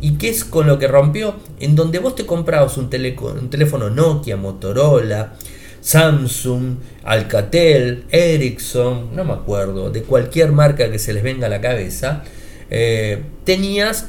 ¿Y 0.00 0.12
qué 0.12 0.28
es 0.28 0.44
con 0.44 0.68
lo 0.68 0.78
que 0.78 0.86
rompió? 0.86 1.34
En 1.58 1.74
donde 1.74 1.98
vos 1.98 2.14
te 2.14 2.24
comprabas 2.24 2.76
un, 2.76 2.84
un 2.84 3.50
teléfono 3.50 3.90
Nokia, 3.90 4.36
Motorola, 4.36 5.34
Samsung, 5.80 6.76
Alcatel, 7.04 8.04
Ericsson, 8.10 9.14
no 9.14 9.24
me 9.24 9.32
acuerdo, 9.32 9.90
de 9.90 10.02
cualquier 10.02 10.52
marca 10.52 10.90
que 10.90 10.98
se 10.98 11.12
les 11.12 11.22
venga 11.22 11.46
a 11.46 11.50
la 11.50 11.60
cabeza, 11.60 12.22
eh, 12.70 13.22
tenías 13.44 14.08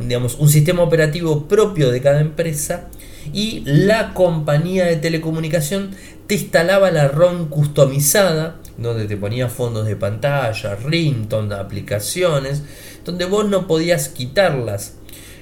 digamos, 0.00 0.36
un 0.38 0.48
sistema 0.48 0.82
operativo 0.82 1.48
propio 1.48 1.90
de 1.90 2.00
cada 2.00 2.20
empresa 2.20 2.88
y 3.32 3.62
la 3.64 4.14
compañía 4.14 4.86
de 4.86 4.96
telecomunicación 4.96 5.90
te 6.26 6.34
instalaba 6.34 6.90
la 6.90 7.08
ROM 7.08 7.48
customizada, 7.48 8.56
donde 8.76 9.06
te 9.06 9.16
ponía 9.16 9.48
fondos 9.48 9.86
de 9.86 9.96
pantalla, 9.96 10.76
ringtone, 10.76 11.54
aplicaciones, 11.54 12.62
donde 13.04 13.24
vos 13.24 13.48
no 13.48 13.66
podías 13.66 14.08
quitarlas. 14.08 14.94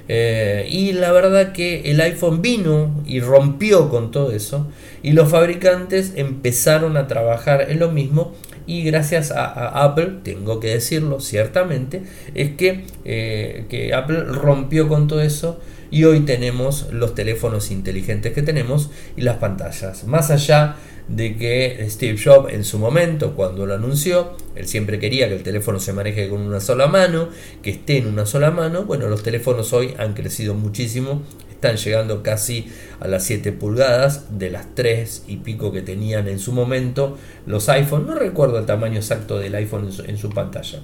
Eh, 0.09 0.69
y 0.71 0.92
la 0.92 1.11
verdad 1.11 1.53
que 1.53 1.90
el 1.90 2.01
iPhone 2.01 2.40
vino 2.40 3.03
y 3.05 3.19
rompió 3.19 3.88
con 3.88 4.12
todo 4.12 4.31
eso 4.31 4.69
y 5.03 5.12
los 5.12 5.29
fabricantes 5.29 6.12
empezaron 6.14 6.97
a 6.97 7.09
trabajar 7.09 7.66
en 7.69 7.81
lo 7.81 7.90
mismo 7.90 8.33
y 8.66 8.83
gracias 8.83 9.31
a, 9.31 9.85
Apple, 9.85 10.18
tengo 10.22 10.61
que 10.61 10.68
decirlo 10.68 11.20
ciertamente, 11.20 12.02
es 12.35 12.50
que, 12.57 12.85
eh, 13.05 13.66
que 13.68 13.94
Apple 13.94 14.24
rompió 14.24 14.88
con 14.88 15.07
todo 15.09 15.20
eso 15.20 15.61
y 15.90 16.05
hoy 16.05 16.20
tenemos 16.20 16.88
los 16.92 17.14
teléfonos 17.14 17.70
inteligentes 17.70 18.33
que 18.33 18.42
tenemos 18.42 18.90
y 19.16 19.22
las 19.22 19.37
pantallas. 19.37 20.05
Más 20.05 20.31
allá 20.31 20.76
de 21.09 21.37
que 21.37 21.87
Steve 21.88 22.18
Jobs 22.22 22.52
en 22.52 22.64
su 22.64 22.79
momento, 22.79 23.35
cuando 23.35 23.66
lo 23.66 23.74
anunció, 23.74 24.37
él 24.57 24.66
siempre 24.66 24.98
quería 24.98 25.29
que 25.29 25.37
el 25.37 25.42
teléfono 25.42 25.79
se 25.79 25.92
maneje 25.92 26.29
con 26.29 26.40
una 26.40 26.61
sola 26.61 26.88
mano, 26.88 27.29
que 27.62 27.70
esté 27.70 27.98
en 27.98 28.09
una 28.09 28.26
sola 28.26 28.50
mano. 28.50 28.85
Bueno, 28.85 29.09
los 29.09 29.22
teléfonos 29.22 29.72
hoy 29.72 29.94
han 29.98 30.14
crecido 30.14 30.55
muchísimo, 30.55 31.22
están 31.57 31.77
llegando 31.77 32.23
casi 32.23 32.66
a 33.01 33.09
las 33.09 33.25
7 33.25 33.53
pulgadas 33.53 34.38
de 34.38 34.51
las 34.51 34.75
3 34.75 35.25
y 35.27 35.38
pico 35.38 35.73
que 35.73 35.83
tenían 35.83 36.29
en 36.29 36.38
su 36.38 36.53
momento 36.53 37.19
los 37.47 37.69
iPhone. 37.69 38.07
No 38.07 38.14
recuerdo 38.14 38.59
el 38.59 38.66
tamaño 38.66 38.97
exacto 38.97 39.38
del 39.38 39.55
iPhone 39.55 39.90
en 40.07 40.19
su, 40.19 40.31
pantalla. 40.31 40.81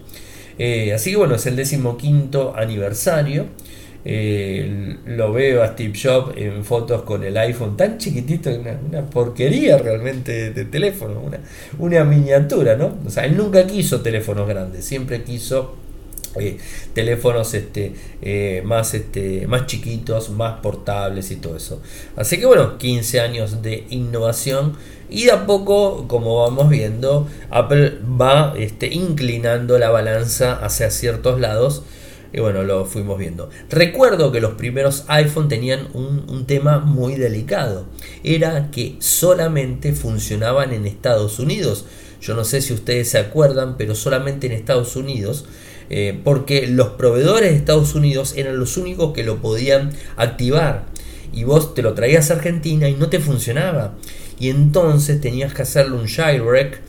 Eh, 0.59 0.93
así 0.93 1.11
que 1.11 1.17
bueno, 1.17 1.37
es 1.37 1.47
el 1.47 1.57
decimoquinto 1.57 2.55
aniversario. 2.57 3.47
Eh, 4.05 4.97
lo 5.07 5.33
veo 5.33 5.63
a 5.63 5.69
Steve 5.69 5.93
Jobs 6.03 6.37
en 6.37 6.65
fotos 6.65 7.03
con 7.03 7.23
el 7.23 7.37
iPhone 7.37 7.77
tan 7.77 7.99
chiquitito, 7.99 8.51
una, 8.51 9.07
porquería 9.07 9.79
realmente 9.79 10.51
de 10.51 10.65
teléfono, 10.65 11.21
una, 11.21 11.39
una, 11.79 12.03
miniatura, 12.03 12.75
¿no? 12.75 12.99
O 13.07 13.11
sea, 13.11 13.27
él 13.27 13.37
nunca 13.37 13.65
quiso 13.65 14.01
teléfonos 14.01 14.49
grandes, 14.49 14.85
siempre 14.85 15.23
quiso 15.23 15.77
teléfonos 16.95 17.55
este, 17.55 17.95
eh, 18.23 18.62
más, 18.64 18.95
este, 18.95 19.47
más 19.47 19.66
chiquitos, 19.66 20.31
más 20.31 20.61
portables 20.61 21.31
y 21.31 21.37
todo 21.37 21.57
eso. 21.57 21.81
Así 22.16 22.38
que 22.38 22.47
bueno, 22.47 22.79
15 22.79 23.21
años 23.21 23.62
de 23.62 23.87
innovación 23.90 24.77
y 25.11 25.25
de 25.25 25.33
a 25.33 25.47
poco, 25.47 26.09
como 26.09 26.42
vamos 26.42 26.71
viendo, 26.71 27.29
Apple 27.51 27.99
va 28.21 28.55
este, 28.57 28.87
inclinando 28.87 29.79
la 29.79 29.90
balanza 29.90 30.55
hacia 30.55 30.90
ciertos 30.90 31.38
lados 31.38 31.83
y 32.33 32.40
bueno, 32.40 32.62
lo 32.62 32.87
fuimos 32.87 33.18
viendo. 33.18 33.51
Recuerdo 33.68 34.33
que 34.33 34.40
los 34.40 34.55
primeros 34.55 35.05
iPhone 35.09 35.49
tenían 35.49 35.88
un, 35.92 36.47
tema 36.47 36.79
muy 36.79 37.16
delicado. 37.16 37.85
Era 38.25 38.71
que 38.71 38.97
solamente 39.01 39.92
funcionaban 39.92 40.73
en 40.73 40.87
Estados 40.87 41.38
Unidos. 41.38 41.85
Yo 42.21 42.35
no 42.35 42.45
sé 42.45 42.62
si 42.62 42.73
ustedes 42.73 43.11
se 43.11 43.18
acuerdan, 43.18 43.77
pero 43.77 43.95
solamente 43.95 44.47
en 44.47 44.55
Estados 44.55 44.97
Unidos. 44.97 45.45
Eh, 45.95 46.19
porque 46.25 46.67
los 46.67 46.89
proveedores 46.89 47.51
de 47.51 47.57
Estados 47.57 47.95
Unidos 47.95 48.33
eran 48.37 48.59
los 48.59 48.79
únicos 48.79 49.13
que 49.13 49.25
lo 49.25 49.43
podían 49.43 49.91
activar. 50.17 50.87
Y 51.35 51.45
vos 51.45 51.75
te 51.75 51.83
lo 51.83 51.93
traías 51.93 52.31
a 52.31 52.35
Argentina 52.35 52.89
y 52.89 52.95
no 52.95 53.11
te 53.11 53.21
funcionaba. 53.21 53.95
Y 54.41 54.49
entonces 54.49 55.21
tenías 55.21 55.53
que 55.53 55.63
hacerle 55.63 55.97
un 55.97 56.07
jailbreak 56.07 56.81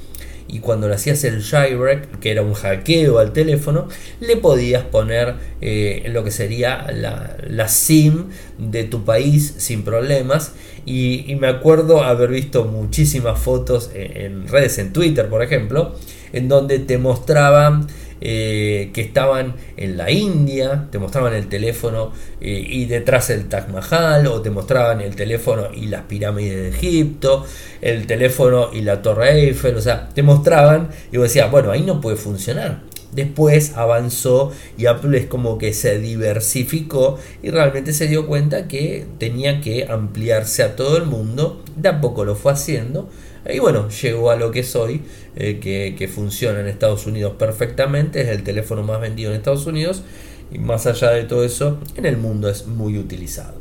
y 0.47 0.59
cuando 0.59 0.87
le 0.87 0.95
hacías 0.95 1.23
el 1.23 1.41
jailbreak, 1.41 2.19
que 2.19 2.31
era 2.31 2.43
un 2.43 2.53
hackeo 2.53 3.19
al 3.19 3.33
teléfono, 3.33 3.87
le 4.19 4.37
podías 4.37 4.83
poner 4.83 5.35
eh, 5.61 6.03
lo 6.11 6.23
que 6.23 6.31
sería 6.31 6.87
la, 6.91 7.67
SIM 7.67 8.25
de 8.57 8.83
tu 8.83 9.03
país 9.03 9.55
sin 9.57 9.83
problemas. 9.83 10.53
Y, 10.85 11.35
me 11.39 11.47
acuerdo 11.47 12.03
haber 12.03 12.29
visto 12.29 12.65
muchísimas 12.65 13.39
fotos 13.39 13.89
en, 13.95 14.47
redes, 14.47 14.77
en 14.77 14.93
Twitter 14.93 15.27
por 15.27 15.41
ejemplo, 15.41 15.95
en 16.33 16.47
donde 16.47 16.79
te 16.79 16.97
mostraban 16.97 17.87
eh, 18.25 18.91
que 18.93 19.01
estaban 19.01 19.55
en 19.75 19.97
la 19.97 20.09
India, 20.09 20.87
te 20.89 20.97
mostraban 20.97 21.33
el 21.33 21.49
teléfono 21.49 22.13
eh, 22.39 22.65
y 22.65 22.85
detrás 22.85 23.29
el 23.29 23.49
Taj 23.49 23.67
Mahal, 23.67 24.27
o 24.27 24.41
te 24.41 24.49
mostraban 24.49 25.01
el 25.01 25.13
teléfono 25.13 25.67
y 25.73 25.87
las 25.87 26.03
pirámides 26.03 26.55
de 26.55 26.69
Egipto, 26.69 27.45
el 27.81 28.07
teléfono 28.07 28.69
y 28.71 28.79
la 28.79 29.01
Torre 29.01 29.41
Eiffel, 29.41 29.75
o 29.75 29.81
sea, 29.81 30.07
te 30.07 30.23
mostraban 30.23 30.87
y 31.11 31.17
vos 31.17 31.25
decías, 31.25 31.51
bueno, 31.51 31.69
ahí 31.71 31.81
no 31.81 31.99
puede 31.99 32.15
funcionar. 32.15 32.83
Después 33.11 33.73
avanzó 33.75 34.53
y 34.77 34.85
Apple 34.85 35.17
es 35.17 35.25
como 35.25 35.57
que 35.57 35.73
se 35.73 35.99
diversificó 35.99 37.19
y 37.43 37.49
realmente 37.49 37.91
se 37.91 38.07
dio 38.07 38.25
cuenta 38.25 38.69
que 38.69 39.05
tenía 39.19 39.59
que 39.59 39.85
ampliarse 39.89 40.63
a 40.63 40.77
todo 40.77 40.95
el 40.95 41.05
mundo. 41.05 41.61
Tampoco 41.81 42.23
lo 42.23 42.35
fue 42.35 42.53
haciendo, 42.53 43.09
y 43.51 43.59
bueno, 43.59 43.89
llegó 43.89 44.31
a 44.31 44.35
lo 44.35 44.51
que 44.51 44.61
es 44.61 44.75
hoy, 44.75 45.01
eh, 45.35 45.59
que, 45.59 46.07
funciona 46.07 46.61
en 46.61 46.67
Estados 46.67 47.05
Unidos 47.07 47.33
perfectamente, 47.37 48.21
es 48.21 48.29
el 48.29 48.43
teléfono 48.43 48.83
más 48.83 49.01
vendido 49.01 49.31
en 49.31 49.37
Estados 49.37 49.65
Unidos 49.65 50.03
y 50.51 50.59
más 50.59 50.85
allá 50.87 51.11
de 51.11 51.23
todo 51.23 51.43
eso, 51.43 51.79
en 51.95 52.05
el 52.05 52.17
mundo 52.17 52.49
es 52.49 52.67
muy 52.67 52.97
utilizado. 52.97 53.55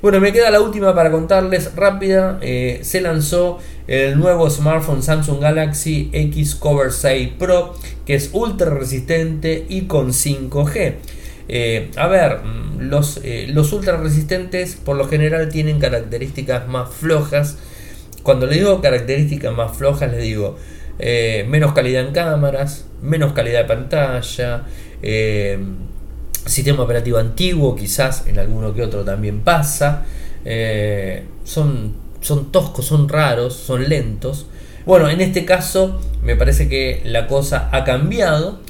Bueno, 0.00 0.20
me 0.20 0.32
queda 0.32 0.50
la 0.50 0.62
última 0.62 0.94
para 0.94 1.10
contarles 1.10 1.74
rápida. 1.74 2.38
Eh, 2.40 2.80
se 2.82 3.02
lanzó 3.02 3.58
el 3.86 4.18
nuevo 4.18 4.48
smartphone 4.48 5.02
Samsung 5.02 5.40
Galaxy 5.40 6.08
X 6.14 6.54
Cover 6.54 6.90
6 6.90 7.32
Pro, 7.38 7.74
que 8.06 8.14
es 8.14 8.30
ultra 8.32 8.70
resistente 8.70 9.66
y 9.68 9.82
con 9.82 10.14
5G. 10.14 10.94
Eh, 11.48 11.90
a 11.96 12.06
ver, 12.06 12.38
mm, 12.38 12.88
los, 12.88 13.20
los 13.48 13.72
ultra 13.74 13.98
resistentes 13.98 14.76
por 14.76 14.96
lo 14.96 15.06
general 15.06 15.50
tienen 15.50 15.78
características 15.78 16.66
más 16.66 16.88
flojas 16.88 17.58
cuando 18.22 18.46
le 18.46 18.56
digo 18.56 18.80
características 18.80 19.54
más 19.54 19.76
flojas, 19.76 20.10
le 20.10 20.18
digo 20.18 20.56
eh, 20.98 21.46
menos 21.48 21.72
calidad 21.72 22.06
en 22.06 22.12
cámaras, 22.12 22.84
menos 23.00 23.32
calidad 23.32 23.60
de 23.60 23.64
pantalla, 23.64 24.64
eh, 25.02 25.58
sistema 26.44 26.82
operativo 26.82 27.18
antiguo, 27.18 27.74
quizás 27.74 28.26
en 28.26 28.38
alguno 28.38 28.74
que 28.74 28.82
otro 28.82 29.02
también 29.04 29.40
pasa. 29.40 30.04
Eh, 30.44 31.24
son, 31.44 31.94
son 32.20 32.52
toscos, 32.52 32.84
son 32.84 33.08
raros, 33.08 33.54
son 33.54 33.88
lentos. 33.88 34.46
Bueno, 34.84 35.08
en 35.08 35.20
este 35.20 35.44
caso 35.44 36.00
me 36.22 36.36
parece 36.36 36.68
que 36.68 37.00
la 37.04 37.26
cosa 37.26 37.70
ha 37.72 37.84
cambiado 37.84 38.60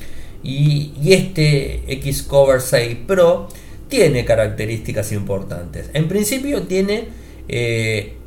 y, 0.43 0.93
y 1.03 1.15
este 1.15 1.83
X 1.93 2.23
Cover 2.23 2.61
6 2.61 2.99
Pro 3.07 3.49
tiene 3.89 4.25
características 4.25 5.11
importantes. 5.11 5.91
En 5.95 6.07
principio 6.07 6.63
tiene 6.63 7.09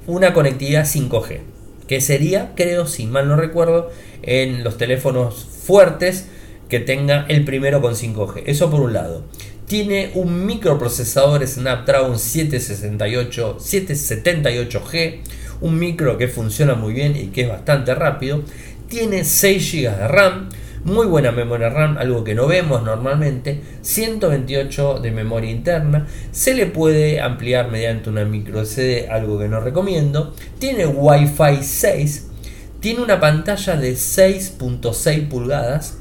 una 0.07 0.33
conectividad 0.33 0.85
5G, 0.85 1.39
que 1.87 2.01
sería, 2.01 2.53
creo, 2.55 2.85
si 2.87 3.05
mal 3.05 3.27
no 3.27 3.35
recuerdo, 3.35 3.91
en 4.21 4.63
los 4.63 4.77
teléfonos 4.77 5.45
fuertes 5.45 6.27
que 6.69 6.79
tenga 6.79 7.25
el 7.29 7.45
primero 7.45 7.81
con 7.81 7.93
5G. 7.93 8.43
Eso 8.45 8.69
por 8.69 8.81
un 8.81 8.93
lado. 8.93 9.23
Tiene 9.67 10.11
un 10.15 10.45
microprocesador 10.45 11.45
Snapdragon 11.47 12.19
768, 12.19 13.57
778G, 13.59 15.19
un 15.61 15.79
micro 15.79 16.17
que 16.17 16.27
funciona 16.27 16.75
muy 16.75 16.93
bien 16.93 17.15
y 17.15 17.27
que 17.27 17.43
es 17.43 17.49
bastante 17.49 17.95
rápido. 17.95 18.43
Tiene 18.89 19.23
6 19.23 19.71
GB 19.71 19.97
de 19.97 20.07
RAM, 20.07 20.49
muy 20.83 21.07
buena 21.07 21.31
memoria 21.31 21.69
RAM, 21.69 21.97
algo 21.97 22.23
que 22.23 22.35
no 22.35 22.47
vemos 22.47 22.83
normalmente, 22.83 23.61
128 23.81 24.99
de 24.99 25.11
memoria 25.11 25.51
interna, 25.51 26.07
se 26.31 26.53
le 26.53 26.65
puede 26.65 27.21
ampliar 27.21 27.71
mediante 27.71 28.09
una 28.09 28.25
micro 28.25 28.65
SD, 28.65 29.09
algo 29.09 29.39
que 29.39 29.47
no 29.47 29.59
recomiendo, 29.59 30.33
tiene 30.59 30.85
Wi-Fi 30.85 31.63
6, 31.63 32.29
tiene 32.79 33.01
una 33.01 33.19
pantalla 33.19 33.77
de 33.77 33.93
6.6 33.93 35.29
pulgadas, 35.29 35.97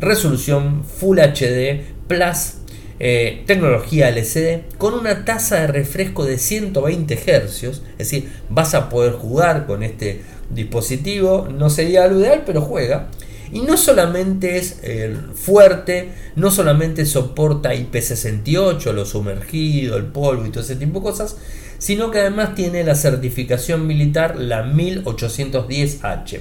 resolución 0.00 0.84
Full 0.84 1.18
HD 1.18 1.82
Plus, 2.08 2.54
eh, 2.98 3.42
tecnología 3.46 4.08
LCD 4.08 4.74
con 4.78 4.94
una 4.94 5.26
tasa 5.26 5.60
de 5.60 5.66
refresco 5.66 6.24
de 6.24 6.38
120 6.38 7.14
Hz, 7.14 7.62
es 7.62 7.82
decir, 7.98 8.32
vas 8.48 8.74
a 8.74 8.88
poder 8.88 9.12
jugar 9.12 9.66
con 9.66 9.82
este 9.82 10.22
dispositivo, 10.50 11.48
no 11.52 11.68
sería 11.68 12.06
lo 12.06 12.20
ideal, 12.20 12.42
pero 12.46 12.62
juega. 12.62 13.08
Y 13.52 13.60
no 13.60 13.76
solamente 13.76 14.58
es 14.58 14.80
eh, 14.82 15.16
fuerte, 15.34 16.10
no 16.34 16.50
solamente 16.50 17.06
soporta 17.06 17.74
IP68, 17.74 18.92
lo 18.92 19.04
sumergido, 19.04 19.96
el 19.96 20.06
polvo 20.06 20.46
y 20.46 20.50
todo 20.50 20.64
ese 20.64 20.76
tipo 20.76 20.98
de 20.98 21.04
cosas, 21.04 21.36
sino 21.78 22.10
que 22.10 22.20
además 22.20 22.54
tiene 22.54 22.84
la 22.84 22.94
certificación 22.94 23.86
militar, 23.86 24.36
la 24.36 24.64
1810H. 24.64 26.40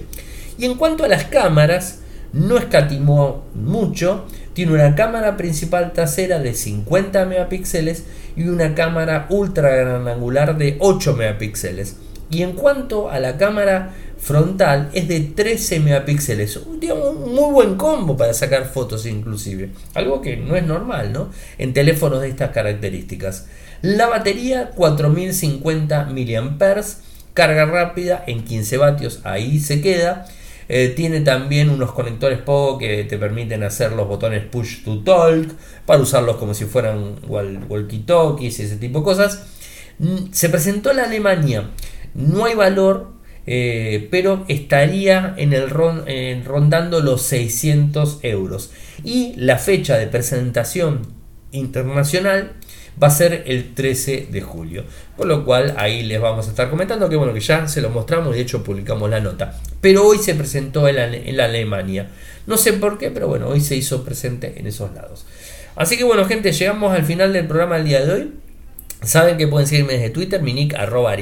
Y 0.57 0.65
en 0.65 0.75
cuanto 0.75 1.03
a 1.03 1.07
las 1.07 1.25
cámaras, 1.25 1.99
no 2.33 2.57
escatimó 2.57 3.45
mucho, 3.53 4.25
tiene 4.53 4.73
una 4.73 4.95
cámara 4.95 5.37
principal 5.37 5.93
trasera 5.93 6.39
de 6.39 6.53
50 6.53 7.25
megapíxeles 7.25 8.03
y 8.35 8.47
una 8.47 8.75
cámara 8.75 9.27
ultra 9.29 9.69
gran 9.69 10.07
angular 10.07 10.57
de 10.57 10.77
8 10.79 11.13
megapíxeles. 11.13 11.97
Y 12.29 12.41
en 12.41 12.53
cuanto 12.53 13.09
a 13.09 13.19
la 13.19 13.37
cámara 13.37 13.93
frontal 14.25 14.89
es 14.93 15.07
de 15.07 15.19
13 15.19 15.81
megapíxeles. 15.81 16.57
Un, 16.57 16.79
muy 16.79 17.53
buen 17.53 17.75
combo 17.75 18.17
para 18.17 18.33
sacar 18.33 18.65
fotos 18.65 19.05
inclusive. 19.05 19.69
Algo 19.93 20.19
que 20.19 20.35
no 20.35 20.55
es 20.55 20.65
normal, 20.65 21.13
¿no? 21.13 21.29
En 21.59 21.73
teléfonos 21.73 22.21
de 22.21 22.29
estas 22.29 22.49
características. 22.49 23.45
La 23.83 24.07
batería 24.07 24.71
4050 24.71 26.05
mAh, 26.05 26.83
carga 27.35 27.65
rápida 27.65 28.23
en 28.25 28.43
15 28.43 28.77
vatios, 28.77 29.19
ahí 29.25 29.59
se 29.59 29.79
queda. 29.81 30.25
Eh, 30.69 30.93
tiene 30.95 31.21
también 31.21 31.69
unos 31.69 31.91
conectores 31.91 32.39
POGO 32.39 32.79
que 32.79 33.03
te 33.03 33.19
permiten 33.19 33.61
hacer 33.61 33.91
los 33.91 34.07
botones 34.07 34.43
push 34.45 34.83
to 34.83 35.03
talk 35.03 35.53
para 35.85 36.01
usarlos 36.01 36.37
como 36.37 36.55
si 36.55 36.65
fueran 36.65 37.17
walkie-talkies 37.27 38.59
y 38.59 38.63
ese 38.63 38.77
tipo 38.77 38.99
de 38.99 39.05
cosas. 39.05 39.43
Mm, 39.99 40.31
se 40.31 40.49
presentó 40.49 40.89
en 40.89 41.01
Alemania. 41.01 41.69
No 42.15 42.45
hay 42.45 42.55
valor, 42.55 43.14
eh, 43.47 44.07
pero 44.11 44.45
estaría 44.47 45.33
en 45.37 45.53
el 45.53 45.69
rondando 45.69 47.01
los 47.01 47.21
600 47.23 48.19
euros. 48.23 48.71
Y 49.03 49.33
la 49.35 49.57
fecha 49.57 49.97
de 49.97 50.07
presentación 50.07 51.01
internacional 51.51 52.53
va 53.01 53.07
a 53.07 53.11
ser 53.11 53.43
el 53.45 53.73
13 53.73 54.27
de 54.31 54.41
julio. 54.41 54.83
Por 55.17 55.27
lo 55.27 55.45
cual 55.45 55.75
ahí 55.77 56.03
les 56.03 56.19
vamos 56.19 56.47
a 56.47 56.49
estar 56.49 56.69
comentando 56.69 57.09
que 57.09 57.15
bueno, 57.15 57.33
que 57.33 57.39
ya 57.39 57.67
se 57.67 57.81
lo 57.81 57.89
mostramos 57.89 58.33
y 58.33 58.37
de 58.37 58.43
hecho 58.43 58.63
publicamos 58.63 59.09
la 59.09 59.19
nota. 59.19 59.59
Pero 59.81 60.05
hoy 60.05 60.17
se 60.17 60.35
presentó 60.35 60.87
en 60.87 61.37
la, 61.37 61.45
Alemania. 61.45 62.09
No 62.47 62.57
sé 62.57 62.73
por 62.73 62.97
qué, 62.97 63.11
pero 63.11 63.27
bueno, 63.27 63.47
hoy 63.47 63.61
se 63.61 63.75
hizo 63.75 64.03
presente 64.03 64.55
en 64.57 64.67
esos 64.67 64.93
lados. 64.93 65.25
Así 65.75 65.97
que 65.97 66.03
bueno, 66.03 66.25
gente, 66.25 66.51
llegamos 66.51 66.93
al 66.93 67.03
final 67.03 67.33
del 67.33 67.47
programa 67.47 67.77
del 67.77 67.85
día 67.85 68.05
de 68.05 68.13
hoy. 68.13 68.33
Saben 69.01 69.37
que 69.37 69.47
pueden 69.47 69.67
seguirme 69.67 69.93
desde 69.93 70.09
Twitter, 70.09 70.41
mi 70.41 70.53
nick 70.53 70.73
arroba 70.73 71.15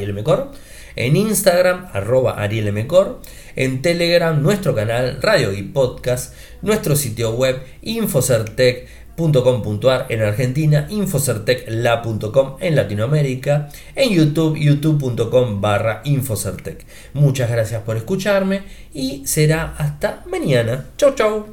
en 0.96 1.16
Instagram 1.16 1.88
arroba 1.94 2.42
arielmecor, 2.42 3.22
en 3.56 3.82
Telegram 3.82 4.42
nuestro 4.42 4.76
canal 4.76 5.20
Radio 5.22 5.54
y 5.54 5.64
Podcast, 5.64 6.34
nuestro 6.62 6.96
sitio 6.96 7.32
web 7.32 7.62
Infocertec 7.82 8.88
.com.ar 9.16 10.08
en 10.10 10.22
Argentina, 10.22 10.88
infocertecla.com 10.90 12.58
en 12.60 12.76
Latinoamérica, 12.76 13.70
en 13.96 14.10
YouTube, 14.10 14.58
youtube.com 14.58 15.62
barra 15.62 16.02
infocertec. 16.04 16.86
Muchas 17.14 17.50
gracias 17.50 17.82
por 17.84 17.98
escucharme 17.98 18.64
y 18.94 19.26
será 19.26 19.76
hasta 19.78 20.24
mañana. 20.30 20.88
Chau 20.98 21.14
chau. 21.14 21.46